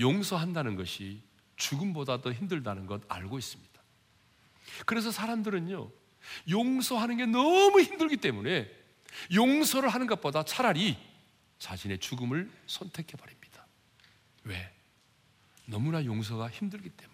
[0.00, 1.22] 용서한다는 것이
[1.62, 3.80] 죽음보다 더 힘들다는 것 알고 있습니다.
[4.84, 5.90] 그래서 사람들은요,
[6.50, 8.70] 용서하는 게 너무 힘들기 때문에
[9.32, 10.96] 용서를 하는 것보다 차라리
[11.58, 13.66] 자신의 죽음을 선택해 버립니다.
[14.44, 14.72] 왜?
[15.66, 17.12] 너무나 용서가 힘들기 때문에.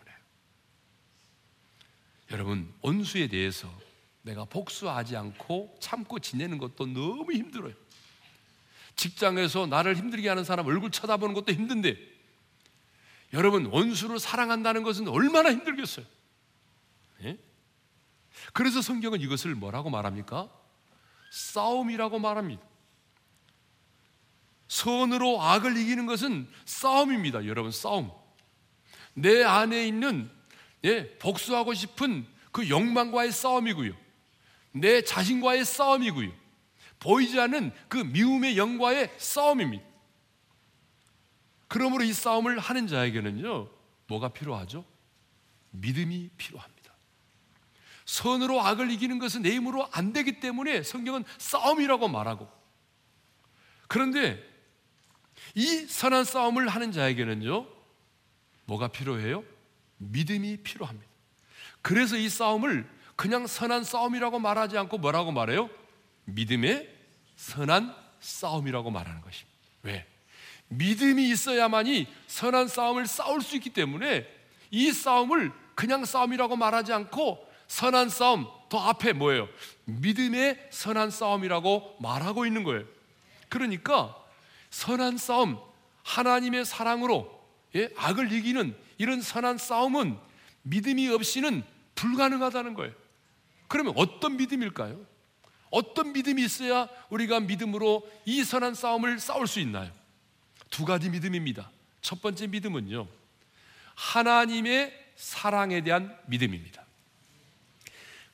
[2.30, 3.70] 여러분, 원수에 대해서
[4.22, 7.74] 내가 복수하지 않고 참고 지내는 것도 너무 힘들어요.
[8.96, 12.17] 직장에서 나를 힘들게 하는 사람 얼굴 쳐다보는 것도 힘든데,
[13.32, 16.06] 여러분, 원수를 사랑한다는 것은 얼마나 힘들겠어요.
[17.24, 17.38] 예?
[18.52, 20.48] 그래서 성경은 이것을 뭐라고 말합니까?
[21.30, 22.62] 싸움이라고 말합니다.
[24.68, 27.46] 선으로 악을 이기는 것은 싸움입니다.
[27.46, 28.10] 여러분, 싸움.
[29.14, 30.30] 내 안에 있는
[30.84, 33.92] 예, 복수하고 싶은 그 욕망과의 싸움이고요.
[34.72, 36.30] 내 자신과의 싸움이고요.
[37.00, 39.84] 보이지 않는 그 미움의 영과의 싸움입니다.
[41.68, 43.68] 그러므로 이 싸움을 하는 자에게는요,
[44.06, 44.84] 뭐가 필요하죠?
[45.70, 46.92] 믿음이 필요합니다.
[48.06, 52.50] 선으로 악을 이기는 것은 내 힘으로 안 되기 때문에 성경은 싸움이라고 말하고,
[53.86, 54.42] 그런데
[55.54, 57.66] 이 선한 싸움을 하는 자에게는요,
[58.64, 59.44] 뭐가 필요해요?
[59.98, 61.08] 믿음이 필요합니다.
[61.82, 65.68] 그래서 이 싸움을 그냥 선한 싸움이라고 말하지 않고 뭐라고 말해요?
[66.24, 66.88] 믿음의
[67.36, 69.58] 선한 싸움이라고 말하는 것입니다.
[69.82, 70.06] 왜?
[70.68, 74.26] 믿음이 있어야만이 선한 싸움을 싸울 수 있기 때문에
[74.70, 79.48] 이 싸움을 그냥 싸움이라고 말하지 않고 선한 싸움 더 앞에 뭐예요?
[79.84, 82.84] 믿음의 선한 싸움이라고 말하고 있는 거예요.
[83.48, 84.14] 그러니까
[84.70, 85.58] 선한 싸움,
[86.02, 87.38] 하나님의 사랑으로
[87.74, 87.90] 예?
[87.96, 90.18] 악을 이기는 이런 선한 싸움은
[90.62, 91.62] 믿음이 없이는
[91.94, 92.92] 불가능하다는 거예요.
[93.68, 94.98] 그러면 어떤 믿음일까요?
[95.70, 99.90] 어떤 믿음이 있어야 우리가 믿음으로 이 선한 싸움을 싸울 수 있나요?
[100.70, 101.70] 두 가지 믿음입니다.
[102.00, 103.06] 첫 번째 믿음은요,
[103.94, 106.84] 하나님의 사랑에 대한 믿음입니다.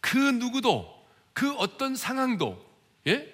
[0.01, 2.65] 그 누구도, 그 어떤 상황도,
[3.07, 3.33] 예?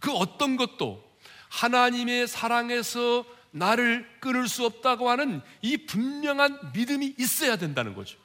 [0.00, 1.08] 그 어떤 것도
[1.48, 8.18] 하나님의 사랑에서 나를 끊을 수 없다고 하는 이 분명한 믿음이 있어야 된다는 거죠.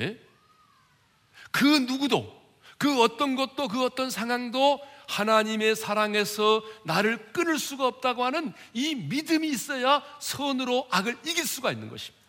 [0.00, 0.18] 예?
[1.50, 2.40] 그 누구도
[2.78, 9.48] 그 어떤 것도 그 어떤 상황도 하나님의 사랑에서 나를 끊을 수가 없다고 하는 이 믿음이
[9.48, 12.20] 있어야 선으로 악을 이길 수가 있는 것입니다.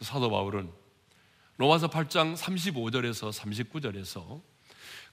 [0.00, 0.70] 사도 바울은
[1.56, 4.40] 로마서 8장 35절에서 39절에서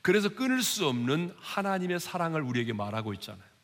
[0.02, 3.56] 그래서 끊을 수 없는 하나님의 사랑을 우리에게 말하고 있잖아요.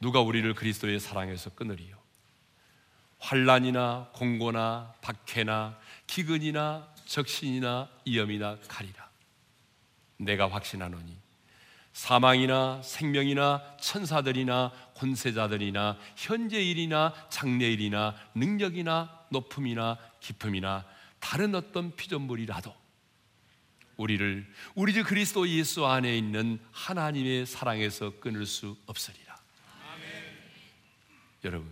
[0.00, 1.96] 누가 우리를 그리스도의 사랑에서 끊으리요?
[3.18, 9.03] 환란이나 공고나 박해나 기근이나 적신이나 이염이나 칼이라.
[10.16, 11.24] 내가 확신하노니
[11.92, 20.84] 사망이나 생명이나 천사들이나 권세자들이나 현재일이나 장래일이나 능력이나 높음이나 깊음이나
[21.20, 22.74] 다른 어떤 피조물이라도
[23.96, 29.36] 우리를 우리 주 그리스도 예수 안에 있는 하나님의 사랑에서 끊을 수 없으리라.
[29.94, 30.36] 아멘.
[31.44, 31.70] 여러분,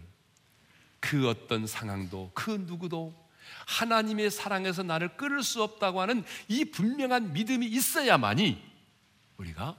[1.01, 3.22] 그 어떤 상황도 그 누구도
[3.73, 8.63] 하나님의 사랑에서 나를 끊을 수 없다고 하는 이 분명한 믿음이 있어야만이
[9.39, 9.77] 우리가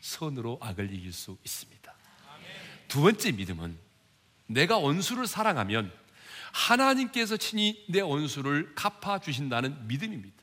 [0.00, 1.94] 선으로 악을 이길 수 있습니다.
[2.88, 3.78] 두 번째 믿음은
[4.46, 5.92] 내가 원수를 사랑하면
[6.52, 10.36] 하나님께서 친히 내 원수를 갚아 주신다는 믿음입니다.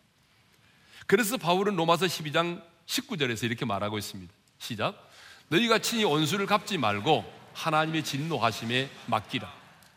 [1.08, 4.32] 그래서 바울은 로마서 12장 19절에서 이렇게 말하고 있습니다.
[4.60, 5.10] 시작.
[5.50, 9.52] 너희가 친히 원수를 갚지 말고 하나님의 진노하심에 맡기라.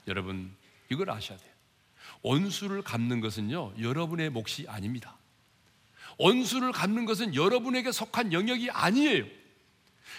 [0.06, 0.54] 여러분,
[0.90, 1.47] 이걸 아셔야 돼요.
[2.22, 5.16] 원수를 갚는 것은요, 여러분의 몫이 아닙니다.
[6.18, 9.24] 원수를 갚는 것은 여러분에게 속한 영역이 아니에요.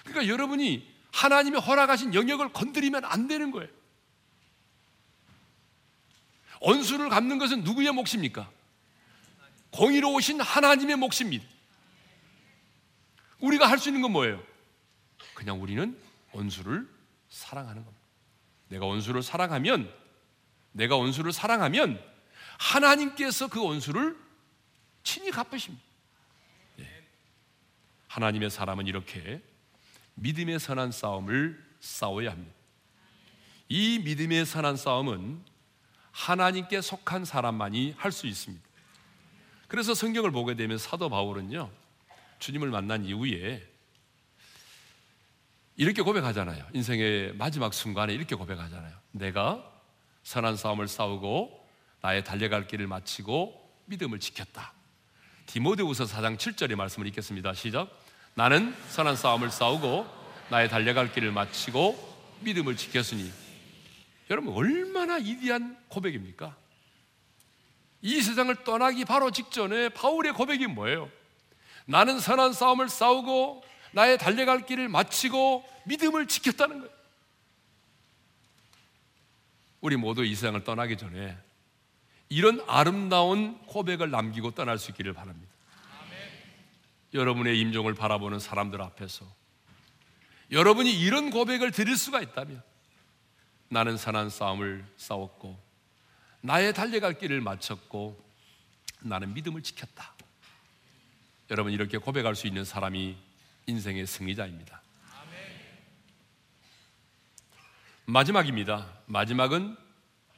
[0.06, 3.69] 그러니까 여러분이 하나님이 허락하신 영역을 건드리면 안 되는 거예요.
[6.62, 8.49] 원수를 갚는 것은 누구의 몫입니까?
[9.71, 11.45] 공의로우신 하나님의 몫입니다.
[13.39, 14.43] 우리가 할 수 있는 건 뭐예요?
[15.34, 15.97] 그냥 우리는
[16.34, 16.88] 원수를
[17.30, 18.06] 사랑하는 겁니다.
[18.67, 19.91] 내가 원수를 사랑하면,
[20.71, 22.01] 내가 원수를 사랑하면
[22.58, 24.17] 하나님께서 그 원수를
[25.03, 25.84] 친히 갚으십니다.
[26.77, 26.88] 네.
[28.08, 29.41] 하나님의 사람은 이렇게
[30.15, 32.53] 믿음의 선한 싸움을 싸워야 합니다.
[33.69, 35.43] 이 믿음의 선한 싸움은
[36.12, 38.67] 하나님께 속한 사람만이 할 수 있습니다.
[39.67, 41.71] 그래서 성경을 보게 되면 사도 바울은요,
[42.39, 43.65] 주님을 만난 이후에
[45.77, 46.67] 이렇게 고백하잖아요.
[46.73, 48.93] 인생의 마지막 순간에 이렇게 고백하잖아요.
[49.12, 49.63] 내가
[50.29, 51.67] 선한 싸움을 싸우고
[52.01, 54.73] 나의 달려갈 길을 마치고 믿음을 지켰다.
[55.47, 57.55] 디모데후서 4장 7절의 말씀을 읽겠습니다.
[57.55, 57.89] 시작.
[58.35, 60.05] 나는 선한 싸움을 싸우고
[60.51, 63.31] 나의 달려갈 길을 마치고 믿음을 지켰으니
[64.29, 66.55] 여러분 얼마나 이디한 고백입니까?
[68.03, 71.09] 이 세상을 떠나기 바로 직전에 바울의 고백이 뭐예요?
[71.87, 73.63] 나는 선한 싸움을 싸우고
[73.93, 76.98] 나의 달려갈 길을 마치고 믿음을 지켰다는 거예요.
[79.81, 81.37] 우리 모두 이 세상을 떠나기 전에
[82.29, 85.51] 이런 아름다운 고백을 남기고 떠날 수 있기를 바랍니다.
[87.13, 89.25] 여러분의 임종을 바라보는 사람들 앞에서
[90.51, 92.61] 여러분이 이런 고백을 드릴 수가 있다면
[93.69, 95.59] 나는 선한 싸움을 싸웠고
[96.41, 98.19] 나의 달려갈 길을 마쳤고
[99.01, 100.13] 나는 믿음을 지켰다.
[101.51, 103.17] 여러분 이렇게 고백할 수 있는 사람이
[103.65, 104.81] 인생의 승리자입니다.
[108.09, 108.87] 마지막입니다.
[109.05, 109.77] 마지막은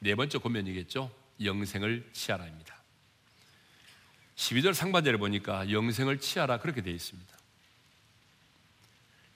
[0.00, 1.10] 네 번째 고면이겠죠.
[1.42, 2.76] 영생을 취하라입니다.
[4.36, 7.32] 12절 상반절에 보니까 영생을 취하라 그렇게 되어 있습니다.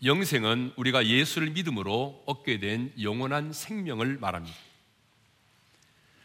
[0.04, 4.56] 영생은 우리가 예수를 믿음으로 얻게 된 영원한 생명을 말합니다.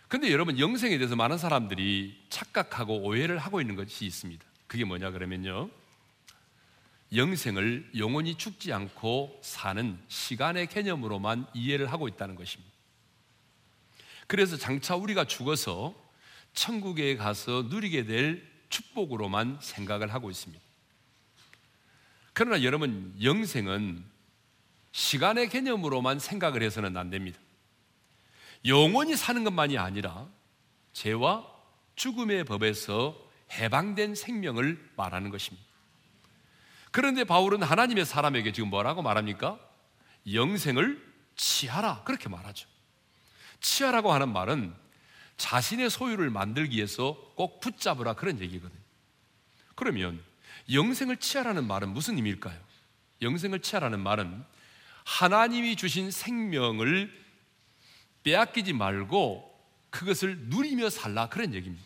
[0.09, 4.43] 근데 여러분 영생에 대해서 많은 사람들이 착각하고 오해를 하고 있는 것이 있습니다.
[4.67, 5.69] 그게 뭐냐 그러면요.
[7.13, 12.71] 영생을 영원히 죽지 않고 사는 시간의 개념으로만 이해를 하고 있다는 것입니다.
[14.27, 15.93] 그래서 장차 우리가 죽어서
[16.53, 20.63] 천국에 가서 누리게 될 축복으로만 생각을 하고 있습니다.
[22.33, 24.05] 그러나 여러분, 영생은
[24.93, 27.39] 시간의 개념으로만 생각을 해서는 안 됩니다.
[28.65, 30.27] 영원히 사는 것만이 아니라
[30.93, 31.45] 죄와
[31.95, 33.17] 죽음의 법에서
[33.51, 35.70] 해방된 생명을 말하는 것입니다.
[36.91, 39.59] 그런데 바울은 하나님의 사람에게 지금 뭐라고 말합니까?
[40.31, 41.01] 영생을
[41.35, 42.03] 취하라.
[42.03, 42.67] 그렇게 말하죠.
[43.61, 44.73] 취하라고 하는 말은
[45.37, 48.81] 자신의 소유를 만들기 위해서 꼭 붙잡으라 그런 얘기거든요.
[49.75, 50.21] 그러면
[50.71, 52.59] 영생을 취하라는 말은 무슨 의미일까요?
[53.21, 54.43] 영생을 취하라는 말은
[55.03, 57.11] 하나님이 주신 생명을
[58.23, 59.49] 빼앗기지 말고
[59.89, 61.83] 그것을 누리며 살라 그런 얘기입니다.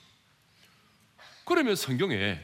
[1.45, 2.39] 그러면 성경에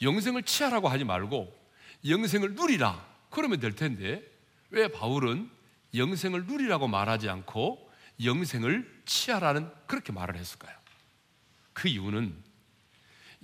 [0.00, 1.61] 영생을 취하라고 하지 말고
[2.06, 4.22] 영생을 누리라 그러면 될 텐데
[4.70, 5.50] 왜 바울은
[5.94, 7.90] 영생을 누리라고 말하지 않고
[8.22, 10.76] 영생을 취하라는 그렇게 말을 했을까요?
[11.72, 12.34] 그 이유는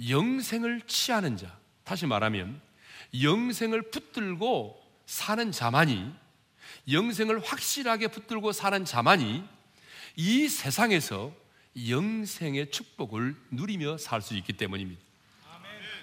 [0.08, 2.60] 영생을 취하는 자, 다시 말하면
[3.20, 6.12] 영생을 붙들고 사는 자만이
[6.90, 9.44] 영생을 확실하게 붙들고 사는 자만이
[10.16, 11.32] 이 세상에서
[11.88, 15.07] 영생의 축복을 누리며 살 수 있기 때문입니다.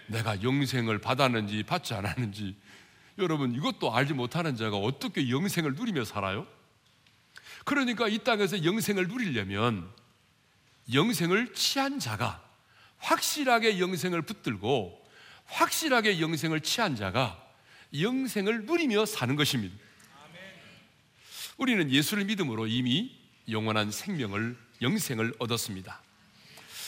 [0.08, 2.56] 내가 영생을 받았는지 받지 않았는지
[3.18, 6.48] 여러분 이것도 알지 못하는 자가 어떻게 영생을 누리며 살아요?
[7.64, 9.90] 그러니까 이 땅에서 영생을 누리려면
[10.94, 12.44] 영생을 취한 자가
[12.98, 15.04] 확실하게 영생을 붙들고
[15.46, 17.42] 확실하게 영생을 취한 자가
[18.00, 19.76] 영생을 누리며 사는 것입니다.
[21.58, 23.16] 우리는 예수를 믿음으로 이미
[23.50, 26.02] 영원한 생명을 영생을 얻었습니다.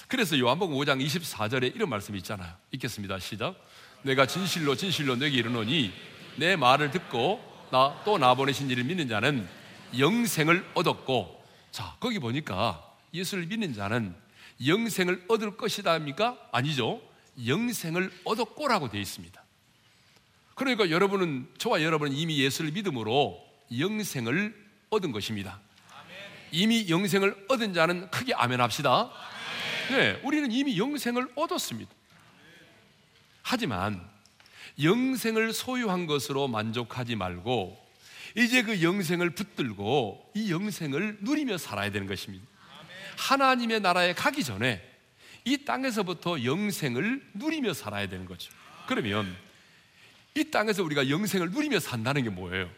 [0.08, 2.51] 그래서 요한복음 5장 24절에 이런 말씀이 있잖아요.
[2.72, 3.20] 읽겠습니다.
[3.20, 3.55] 시작.
[4.03, 5.91] 내가 진실로 진실로 내게 이르노니
[6.38, 9.47] 내 말을 듣고 나 또 나 보내신 이를 믿는 자는
[9.97, 12.82] 영생을 얻었고 자, 거기 보니까
[13.14, 14.16] 예수를 믿는 자는
[14.66, 16.38] 영생을 얻을 것이다입니까?
[16.51, 17.01] 아니죠.
[17.45, 19.43] 영생을 얻었고라고 되어 있습니다.
[20.55, 23.43] 그러니까 여러분은 저와 여러분은 이미 예수를 믿음으로
[23.78, 24.55] 영생을
[24.89, 25.60] 얻은 것입니다.
[26.51, 29.12] 이미 영생을 얻은 자는 크게 아멘합시다.
[29.89, 31.91] 네, 우리는 이미 영생을 얻었습니다.
[33.41, 34.05] 하지만
[34.81, 37.88] 영생을 소유한 것으로 만족하지 말고
[38.35, 42.45] 이제 그 영생을 붙들고 이 영생을 누리며 살아야 되는 것입니다.
[43.17, 44.83] 하나님의 나라에 가기 전에
[45.45, 48.51] 이 땅에서부터 영생을 누리며 살아야 되는 거죠.
[48.85, 49.35] 그러면
[50.35, 52.69] 이 땅에서 우리가 영생을 누리며 산다는 게 뭐예요?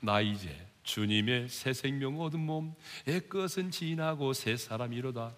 [0.00, 2.74] 나 이제 주님의 새 생명 얻은 몸,
[3.08, 5.34] 애 것은 지나고 새 사람이로다.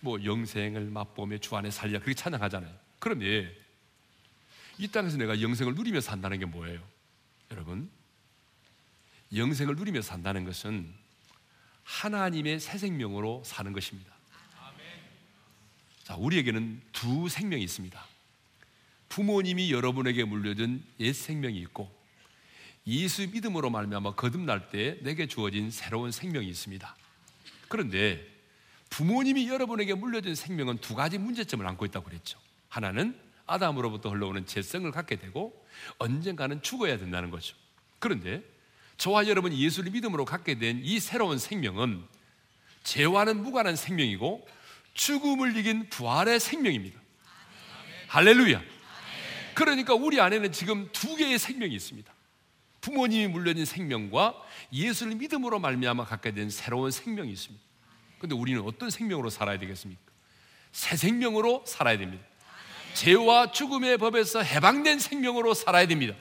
[0.00, 2.74] 뭐 영생을 맛보며 주 안에 살리라 그렇게 찬양하잖아요.
[2.98, 3.54] 그런데
[4.78, 6.80] 이 땅에서 내가 영생을 누리며 산다는 게 뭐예요?
[7.50, 7.90] 여러분,
[9.34, 10.92] 영생을 누리며 산다는 것은
[11.84, 14.12] 하나님의 새 생명으로 사는 것입니다.
[16.04, 18.06] 자, 우리에게는 두 생명이 있습니다.
[19.08, 21.90] 부모님이 여러분에게 물려준 옛 생명이 있고
[22.86, 26.96] 예수 믿음으로 말미암아 거듭날 때 내게 주어진 새로운 생명이 있습니다.
[27.68, 28.26] 그런데
[28.90, 32.38] 부모님이 여러분에게 물려준 생명은 두 가지 문제점을 안고 있다고 그랬죠.
[32.68, 35.66] 하나는 아담으로부터 흘러오는 재성을 갖게 되고
[35.98, 37.56] 언젠가는 죽어야 된다는 거죠.
[37.98, 38.42] 그런데
[38.96, 42.04] 저와 여러분이 예수를 믿음으로 갖게 된 이 새로운 생명은
[42.82, 44.46] 죄와는 무관한 생명이고
[44.94, 46.98] 죽음을 이긴 부활의 생명입니다.
[48.08, 48.62] 할렐루야.
[49.54, 52.12] 그러니까 우리 안에는 지금 두 개의 생명이 있습니다.
[52.80, 54.34] 부모님이 물려진 생명과
[54.72, 57.64] 예수를 믿음으로 말미암아 갖게 된 새로운 생명이 있습니다.
[58.18, 60.02] 근데 우리는 어떤 생명으로 살아야 되겠습니까?
[60.72, 62.24] 새 생명으로 살아야 됩니다.
[62.94, 66.14] 죄와 죽음의 법에서 해방된 생명으로 살아야 됩니다.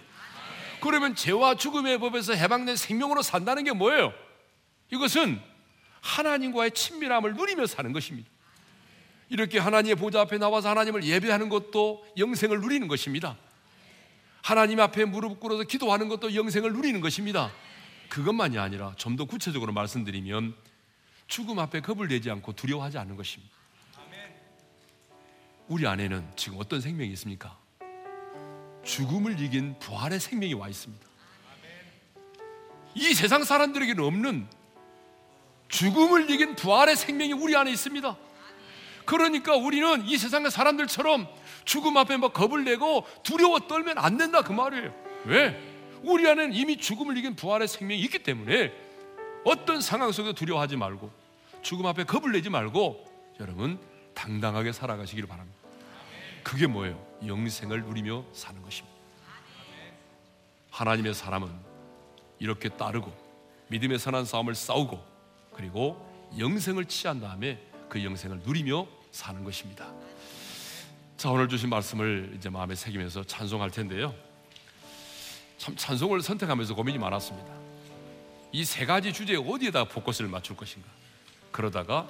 [0.79, 4.13] 그러면 죄와 죽음의 법에서 해방된 생명으로 산다는 게 뭐예요?
[4.91, 5.41] 이것은
[6.01, 8.29] 하나님과의 친밀함을 누리며 사는 것입니다.
[9.29, 13.37] 이렇게 하나님의 보좌 앞에 나와서 하나님을 예배하는 것도 영생을 누리는 것입니다.
[14.41, 17.51] 하나님 앞에 무릎 꿇어서 기도하는 것도 영생을 누리는 것입니다.
[18.07, 20.55] 그것만이 아니라 좀 더 구체적으로 말씀드리면
[21.27, 23.55] 죽음 앞에 겁을 내지 않고 두려워하지 않는 것입니다.
[25.67, 27.57] 우리 안에는 지금 어떤 생명이 있습니까?
[28.85, 31.05] 죽음을 이긴 부활의 생명이 와 있습니다.
[32.95, 34.47] 이 세상 사람들에게는 없는
[35.67, 38.15] 죽음을 이긴 부활의 생명이 우리 안에 있습니다.
[39.05, 41.27] 그러니까 우리는 이 세상의 사람들처럼
[41.65, 44.93] 죽음 앞에 막 겁을 내고 두려워 떨면 안 된다 그 말이에요.
[45.25, 45.75] 왜?
[46.03, 48.86] 우리 안에는 이미 죽음을 이긴 부활의 생명이 있기 때문에
[49.43, 51.11] 어떤 상황 속에서 두려워하지 말고
[51.61, 53.05] 죽음 앞에 겁을 내지 말고
[53.39, 53.79] 여러분
[54.13, 55.57] 당당하게 살아가시기를 바랍니다.
[56.43, 57.05] 그게 뭐예요?
[57.25, 58.97] 영생을 누리며 사는 것입니다.
[60.71, 61.49] 하나님의 사람은
[62.39, 63.11] 이렇게 따르고
[63.69, 65.03] 믿음의 선한 싸움을 싸우고
[65.53, 66.05] 그리고
[66.37, 69.91] 영생을 취한 다음에 그 영생을 누리며 사는 것입니다.
[71.17, 74.13] 자, 오늘 주신 말씀을 이제 마음에 새기면서 찬송할 텐데요.
[75.57, 77.56] 참 찬송을 선택하면서 고민이 많았습니다.
[78.53, 80.87] 이 세 가지 주제에 어디에다 포커스를 맞출 것인가?
[81.51, 82.07] 그러다가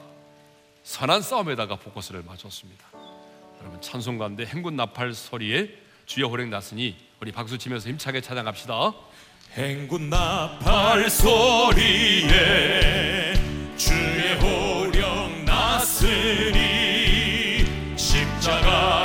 [0.84, 2.86] 선한 싸움에다가 포커스를 맞췄습니다.
[3.62, 5.70] 여러분 찬송 가운데 행군 나팔 소리에
[6.06, 8.94] 주여 호령 났으니 우리 박수 치면서 힘차게 찬양합시다.
[9.54, 12.28] 행군 나팔 소리에
[13.76, 16.58] 주의 호령 났으니
[17.98, 18.97] 십자가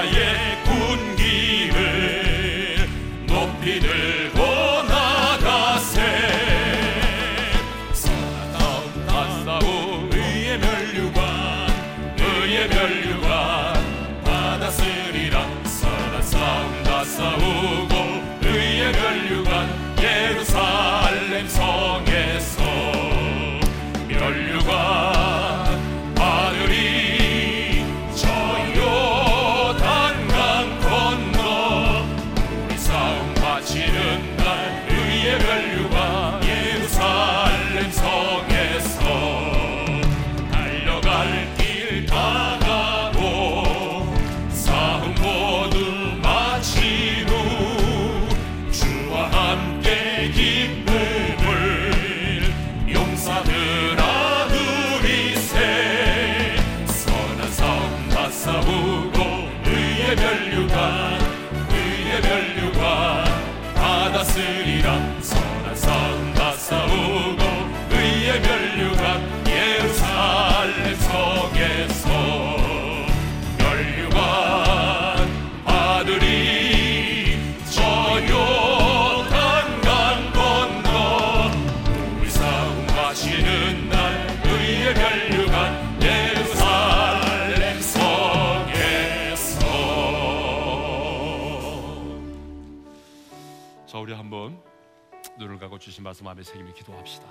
[96.13, 97.27] 말씀 앞에 새기며 기도합시다.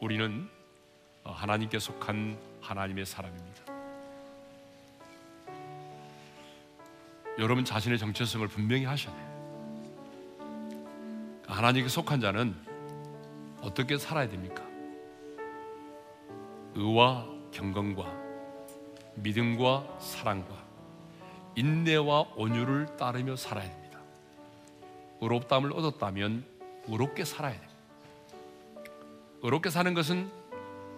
[0.00, 0.50] 우리는
[1.22, 3.62] 어, 하나님께 속한 하나님의 사람입니다.
[7.38, 9.26] 여러분 자신의 정체성을 분명히 하셔야 돼요.
[11.46, 12.52] 하나님께 속한 자는
[13.60, 14.64] 어떻게 살아야 됩니까?
[16.74, 18.12] 의와 경건과
[19.14, 20.64] 믿음과 사랑과
[21.54, 24.00] 인내와 온유를 따르며 살아야 됩니다.
[25.20, 26.55] 의롭담을 얻었다면
[26.88, 27.74] 의롭게 살아야 됩니다.
[29.42, 30.30] 의롭게 사는 것은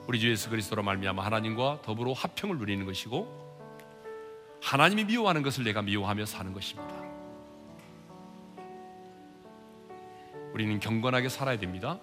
[0.07, 3.49] 우리 주 예수 그리스도로 말미암아 하나님과 더불어 화평을 누리는 것이고
[4.63, 6.95] 하나님이 미워하는 것을 내가 미워하며 사는 것입니다.
[10.55, 12.01] 우리는 경건하게 살아야 됩니다.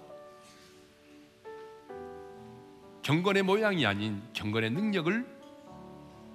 [3.01, 5.25] 경건의 모양이 아닌 경건의 능력을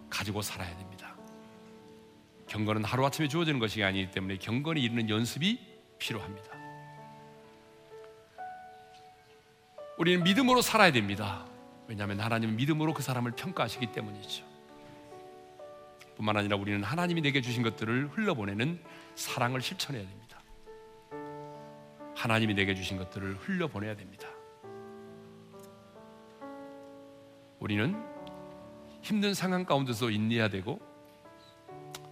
[0.09, 1.17] 가지고 살아야 됩니다.
[2.47, 5.59] 경건은 하루아침에 주어지는 것이 아니기 때문에 경건에 이르는 연습이
[5.99, 6.50] 필요합니다.
[10.01, 11.47] 우리는 믿음으로 살아야 됩니다.
[11.87, 14.47] 왜냐하면 하나님은 믿음으로 그 사람을 평가하시기 때문이죠.
[16.17, 18.83] 뿐만 아니라 우리는 하나님이 내게 주신 것들을 흘려보내는
[19.15, 20.43] 사랑을 실천해야 됩니다.
[22.17, 24.27] 하나님이 내게 주신 것들을 흘려보내야 됩니다.
[27.59, 27.95] 우리는
[29.03, 30.81] 힘든 상황 가운데서 인내해야 되고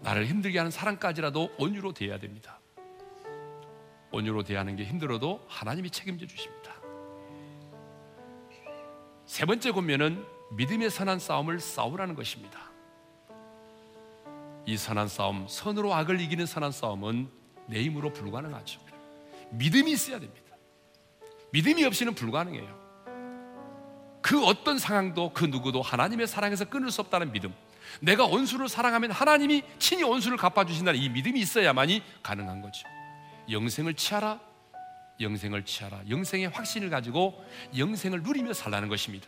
[0.03, 2.61] 나를 힘들게 하는 사람까지라도 온유로 대해야 됩니다.
[4.11, 6.78] 온유로 대하는 게 힘들어도 하나님이 책임져 주십니다.
[9.29, 12.59] 세 번째 권면은 믿음의 선한 싸움을 싸우라는 것입니다.
[14.65, 17.29] 이 선한 싸움, 선으로 악을 이기는 선한 싸움은
[17.67, 18.81] 내 힘으로 불가능하죠.
[19.51, 20.57] 믿음이 있어야 됩니다.
[21.53, 22.89] 믿음이 없이는 불가능해요.
[24.23, 27.55] 그 어떤 상황도 그 누구도 하나님의 사랑에서 끊을 수 없다는 믿음.
[28.01, 32.89] 내가 원수를 사랑하면 하나님이 친히 원수를 갚아주신다는 이 믿음이 있어야만이 가능한 거죠.
[33.51, 34.41] 영생을 취하라,
[35.21, 36.01] 영생을 취하라.
[36.09, 37.45] 영생의 확신을 가지고
[37.77, 39.27] 영생을 누리며 살라는 것입니다.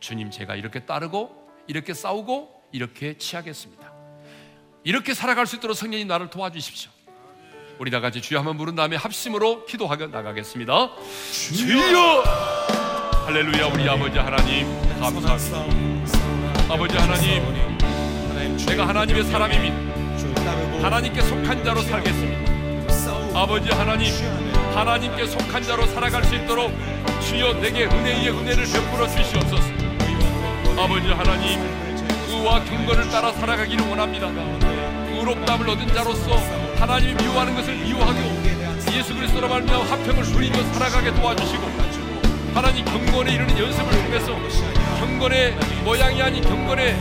[0.00, 3.92] 주님, 제가 이렇게 따르고, 이렇게 싸우고, 이렇게 취하겠습니다.
[4.84, 6.90] 이렇게 살아갈 수 있도록 성령님 나를 도와주십시오.
[7.78, 10.90] 우리 다 같이 주여 한번 부른 다음에 합심으로 기도하며 나가겠습니다.
[11.32, 12.22] 주여!
[13.26, 14.66] 할렐루야, 우리 아버지 하나님,
[15.00, 16.72] 감사합니다.
[16.72, 20.84] 아버지 하나님, 내가 하나님의 사람입니다.
[20.84, 23.38] 하나님께 속한 자로 살겠습니다.
[23.38, 24.45] 아버지 하나님,
[24.76, 26.70] 하나님께 속한 자로 살아갈 수 있도록
[27.22, 29.62] 주여 내게 은혜 위에 은혜를 베풀어 주시옵소서.
[30.78, 31.58] 아버지 하나님,
[32.28, 34.26] 의와 경건을 따라 살아가기를 원합니다.
[35.08, 36.36] 의롭담을 얻은 자로서
[36.78, 38.20] 하나님이 미워하는 것을 미워하고
[38.92, 41.70] 예수 그리스도로 말미암아 화평을 누리며 살아가게 도와주시고
[42.52, 44.36] 하나님 경건에 이르는 연습을 통해서
[45.00, 46.96] 경건의 모양이 아닌 경건의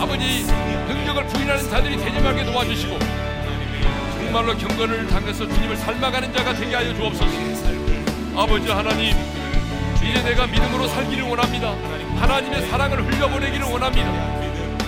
[0.00, 0.44] 아버지
[0.88, 2.98] 능력을 부인하는 자들이 되지 말게 도와주시고
[4.32, 7.30] 정말로 경건을 당해서 주님을 삶아가는 자가 되게 하여 주옵소서.
[8.34, 9.14] 아버지 하나님
[9.96, 11.74] 이제 내가 믿음으로 살기를 원합니다.
[12.16, 14.10] 하나님의 사랑을 흘려보내기를 원합니다.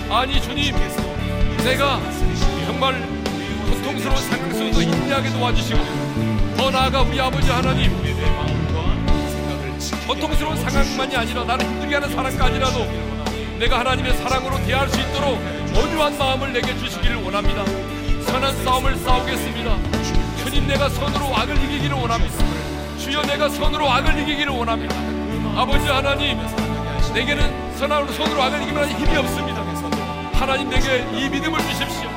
[0.09, 0.73] 아니 주님
[1.63, 2.01] 내가
[2.65, 2.99] 정말
[3.69, 5.79] 고통스러운 상황 속에서 인내하게 도와주시고
[6.57, 7.91] 더 나아가 우리 아버지 하나님
[10.07, 12.79] 고통스러운 상황만이 아니라 나를 힘들게 하는 사람까지라도
[13.59, 15.39] 내가 하나님의 사랑으로 대할 수 있도록
[15.77, 17.94] 온유한 마음을 내게 주시기를 원합니다
[18.25, 19.77] 선한 싸움을 싸우겠습니다.
[20.43, 22.35] 주님 내가 선으로 악을 이기기를 원합니다.
[22.97, 24.95] 주여 내가 선으로 악을 이기기를 원합니다.
[25.55, 26.39] 아버지 하나님
[27.13, 29.61] 내게는 선으로 손으로 악을 이기면 힘이 없습니다.
[30.33, 32.09] 하나님 내게 이 믿음을 주십시오.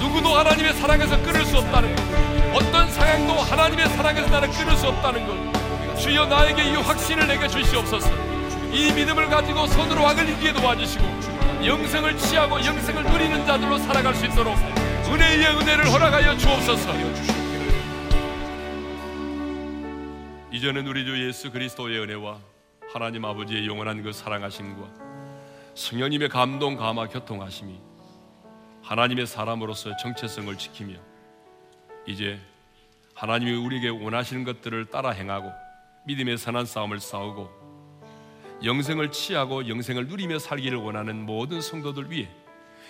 [0.00, 2.02] 누구도 하나님의 사랑에서 끊을 수 없다는 것.
[2.54, 5.98] 어떤 상황도 하나님의 사랑에서 나를 끊을 수 없다는 것.
[5.98, 8.10] 주여 나에게 이 확신을 내게 주시옵소서.
[8.72, 11.04] 이 믿음을 가지고 손으로 악을 이기게 도와주시고
[11.64, 14.54] 영생을 취하고 영생을 누리는 자들로 살아갈 수 있도록
[15.12, 16.92] 은혜 위에 은혜를 허락하여 주옵소서.
[20.52, 22.38] 이제는 우리 주 예수 그리스도의 은혜와
[22.92, 24.88] 하나님 아버지의 영원한 그 사랑하심과
[25.74, 27.78] 성령님의 감동 감화 교통하심이
[28.82, 30.94] 하나님의 사람으로서 정체성을 지키며
[32.06, 32.40] 이제
[33.14, 35.50] 하나님이 우리에게 원하시는 것들을 따라 행하고
[36.06, 37.50] 믿음의 선한 싸움을 싸우고
[38.64, 42.28] 영생을 취하고 영생을 누리며 살기를 원하는 모든 성도들 위해